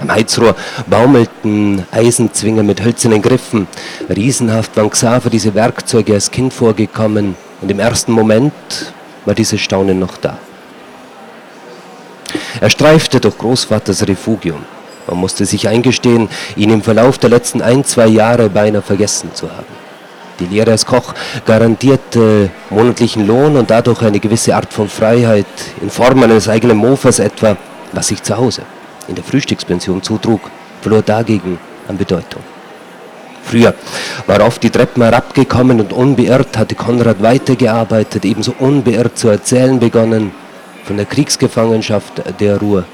Am 0.00 0.12
Heizrohr 0.12 0.54
baumelten 0.86 1.84
Eisenzwinger 1.90 2.62
mit 2.62 2.82
hölzernen 2.82 3.20
Griffen. 3.20 3.66
Riesenhaft 4.08 4.76
waren 4.76 4.90
Xaver 4.90 5.28
diese 5.28 5.54
Werkzeuge 5.54 6.14
als 6.14 6.30
Kind 6.30 6.54
vorgekommen 6.54 7.36
und 7.60 7.70
im 7.70 7.80
ersten 7.80 8.12
Moment 8.12 8.52
war 9.24 9.34
dieses 9.34 9.60
Staunen 9.60 9.98
noch 9.98 10.16
da. 10.18 10.38
Er 12.60 12.70
streifte 12.70 13.18
durch 13.18 13.36
Großvaters 13.36 14.06
Refugium. 14.06 14.64
Man 15.08 15.18
musste 15.18 15.46
sich 15.46 15.68
eingestehen, 15.68 16.28
ihn 16.56 16.70
im 16.70 16.82
Verlauf 16.82 17.18
der 17.18 17.30
letzten 17.30 17.62
ein, 17.62 17.84
zwei 17.84 18.06
Jahre 18.06 18.50
beinahe 18.50 18.82
vergessen 18.82 19.30
zu 19.34 19.50
haben. 19.50 19.88
Die 20.38 20.46
Lehre 20.46 20.70
als 20.70 20.86
Koch 20.86 21.14
garantierte 21.46 22.50
monatlichen 22.70 23.26
Lohn 23.26 23.56
und 23.56 23.70
dadurch 23.70 24.02
eine 24.02 24.20
gewisse 24.20 24.54
Art 24.54 24.72
von 24.72 24.88
Freiheit 24.88 25.46
in 25.82 25.90
Form 25.90 26.22
eines 26.22 26.48
eigenen 26.48 26.76
Mofas 26.76 27.18
etwa, 27.18 27.56
was 27.92 28.08
sich 28.08 28.22
zu 28.22 28.36
Hause 28.36 28.62
in 29.08 29.14
der 29.14 29.24
Frühstückspension 29.24 30.02
zutrug, 30.02 30.42
verlor 30.82 31.02
dagegen 31.02 31.58
an 31.88 31.96
Bedeutung. 31.96 32.42
Früher 33.42 33.74
war 34.26 34.42
oft 34.42 34.62
die 34.62 34.70
Treppen 34.70 35.02
herabgekommen 35.02 35.80
und 35.80 35.92
unbeirrt 35.94 36.58
hatte 36.58 36.74
Konrad 36.74 37.22
weitergearbeitet, 37.22 38.26
ebenso 38.26 38.54
unbeirrt 38.58 39.16
zu 39.18 39.28
erzählen 39.28 39.80
begonnen 39.80 40.32
von 40.84 40.98
der 40.98 41.06
Kriegsgefangenschaft 41.06 42.22
der 42.40 42.58
Ruhr, 42.58 42.84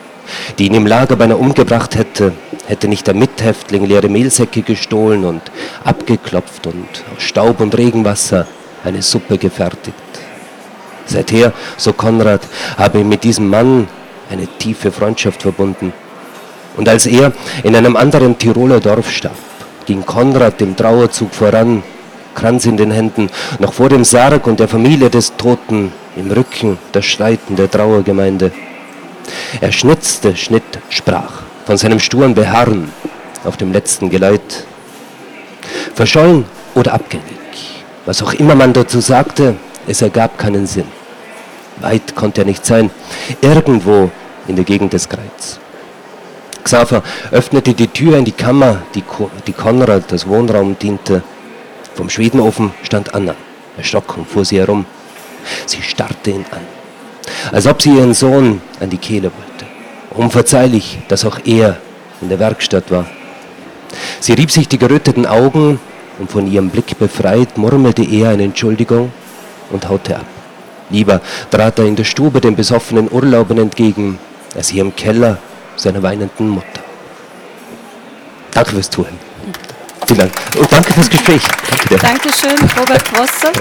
die 0.58 0.66
ihn 0.66 0.74
im 0.74 0.86
Lager 0.86 1.16
beinahe 1.16 1.36
umgebracht 1.36 1.96
hätte, 1.96 2.32
hätte 2.66 2.88
nicht 2.88 3.06
der 3.06 3.14
Mithäftling 3.14 3.84
leere 3.84 4.08
Mehlsäcke 4.08 4.62
gestohlen 4.62 5.24
und 5.24 5.42
abgeklopft 5.84 6.66
und 6.66 6.88
aus 7.14 7.22
Staub 7.22 7.60
und 7.60 7.76
Regenwasser 7.76 8.46
eine 8.84 9.02
Suppe 9.02 9.38
gefertigt. 9.38 9.94
Seither, 11.06 11.52
so 11.76 11.92
Konrad, 11.92 12.42
habe 12.76 13.00
ihn 13.00 13.08
mit 13.08 13.24
diesem 13.24 13.48
Mann 13.48 13.88
eine 14.30 14.46
tiefe 14.58 14.90
Freundschaft 14.90 15.42
verbunden. 15.42 15.92
Und 16.76 16.88
als 16.88 17.06
er 17.06 17.32
in 17.62 17.76
einem 17.76 17.96
anderen 17.96 18.38
Tiroler 18.38 18.80
Dorf 18.80 19.10
starb, 19.10 19.36
ging 19.86 20.04
Konrad 20.04 20.60
dem 20.60 20.74
Trauerzug 20.74 21.34
voran, 21.34 21.82
Kranz 22.34 22.66
in 22.66 22.76
den 22.76 22.90
Händen, 22.90 23.28
noch 23.58 23.72
vor 23.72 23.88
dem 23.88 24.02
Sarg 24.02 24.46
und 24.46 24.58
der 24.58 24.68
Familie 24.68 25.10
des 25.10 25.36
Toten, 25.36 25.92
im 26.16 26.30
Rücken 26.30 26.78
das 26.92 27.04
Schreiten 27.04 27.56
der 27.56 27.70
Trauergemeinde. 27.70 28.52
Er 29.60 29.72
schnitzte, 29.72 30.36
schnitt, 30.36 30.78
sprach 30.88 31.42
von 31.66 31.76
seinem 31.76 32.00
sturen 32.00 32.34
Beharren 32.34 32.90
auf 33.44 33.56
dem 33.56 33.72
letzten 33.72 34.10
Geleit. 34.10 34.66
Verschollen 35.94 36.44
oder 36.74 36.92
abgängig, 36.92 37.84
was 38.04 38.22
auch 38.22 38.34
immer 38.34 38.54
man 38.54 38.72
dazu 38.72 39.00
sagte, 39.00 39.56
es 39.86 40.02
ergab 40.02 40.38
keinen 40.38 40.66
Sinn. 40.66 40.86
Weit 41.80 42.14
konnte 42.14 42.42
er 42.42 42.46
nicht 42.46 42.64
sein, 42.64 42.90
irgendwo 43.40 44.10
in 44.46 44.56
der 44.56 44.64
Gegend 44.64 44.92
des 44.92 45.08
Kreuz. 45.08 45.58
Xaver 46.62 47.02
öffnete 47.30 47.74
die 47.74 47.88
Tür 47.88 48.16
in 48.16 48.24
die 48.24 48.32
Kammer, 48.32 48.82
die, 48.94 49.04
die 49.46 49.52
Konrad 49.52 50.10
als 50.12 50.26
Wohnraum 50.26 50.78
diente. 50.78 51.22
Vom 51.94 52.08
Schwedenofen 52.08 52.72
stand 52.82 53.14
Anna. 53.14 53.34
Erschrocken 53.76 54.24
fuhr 54.24 54.44
sie 54.44 54.58
herum. 54.58 54.86
Sie 55.66 55.82
starrte 55.82 56.30
ihn 56.30 56.46
an, 56.50 56.60
als 57.52 57.66
ob 57.66 57.82
sie 57.82 57.90
ihren 57.90 58.14
Sohn 58.14 58.60
an 58.80 58.90
die 58.90 58.98
Kehle 58.98 59.30
wollte. 59.32 59.66
Unverzeihlich, 60.10 60.98
dass 61.08 61.24
auch 61.24 61.38
er 61.44 61.78
in 62.20 62.28
der 62.28 62.38
Werkstatt 62.38 62.90
war. 62.90 63.06
Sie 64.20 64.32
rieb 64.32 64.50
sich 64.50 64.68
die 64.68 64.78
geröteten 64.78 65.26
Augen 65.26 65.78
und 66.18 66.30
von 66.30 66.50
ihrem 66.50 66.70
Blick 66.70 66.98
befreit 66.98 67.58
murmelte 67.58 68.02
er 68.04 68.30
eine 68.30 68.44
Entschuldigung 68.44 69.12
und 69.70 69.88
haute 69.88 70.16
ab. 70.16 70.26
Lieber 70.90 71.20
trat 71.50 71.78
er 71.78 71.86
in 71.86 71.96
der 71.96 72.04
Stube 72.04 72.40
den 72.40 72.56
besoffenen 72.56 73.10
Urlaubern 73.10 73.58
entgegen, 73.58 74.18
als 74.54 74.68
hier 74.68 74.82
im 74.82 74.94
Keller 74.94 75.38
seiner 75.76 76.02
weinenden 76.02 76.48
Mutter. 76.48 76.82
Danke 78.52 78.70
fürs 78.70 78.90
Zuhören. 78.90 79.18
Vielen 80.06 80.18
Dank. 80.18 80.32
Und 80.56 80.70
danke 80.70 80.92
fürs 80.92 81.10
Gespräch. 81.10 81.42
Danke 81.68 81.88
dir. 81.88 81.98
Dankeschön, 81.98 82.70
Robert 82.78 83.04
Prosser. 83.04 83.52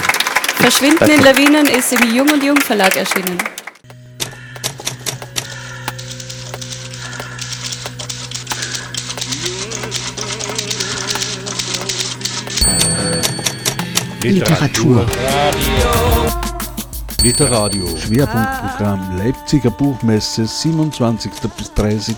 Verschwinden 0.63 0.97
danke. 0.97 1.15
in 1.15 1.23
Lawinen 1.23 1.65
ist 1.65 1.91
im 1.91 2.15
Jung 2.15 2.30
und 2.30 2.41
Jung 2.41 2.56
Verlag 2.56 2.95
erschienen. 2.95 3.38
Literatur. 14.21 15.06
Literadio. 17.21 17.97
Schwerpunktprogramm 17.97 19.17
Leipziger 19.17 19.69
Buchmesse 19.69 20.45
27. 20.45 21.30
bis 21.58 21.73
30. 21.73 22.15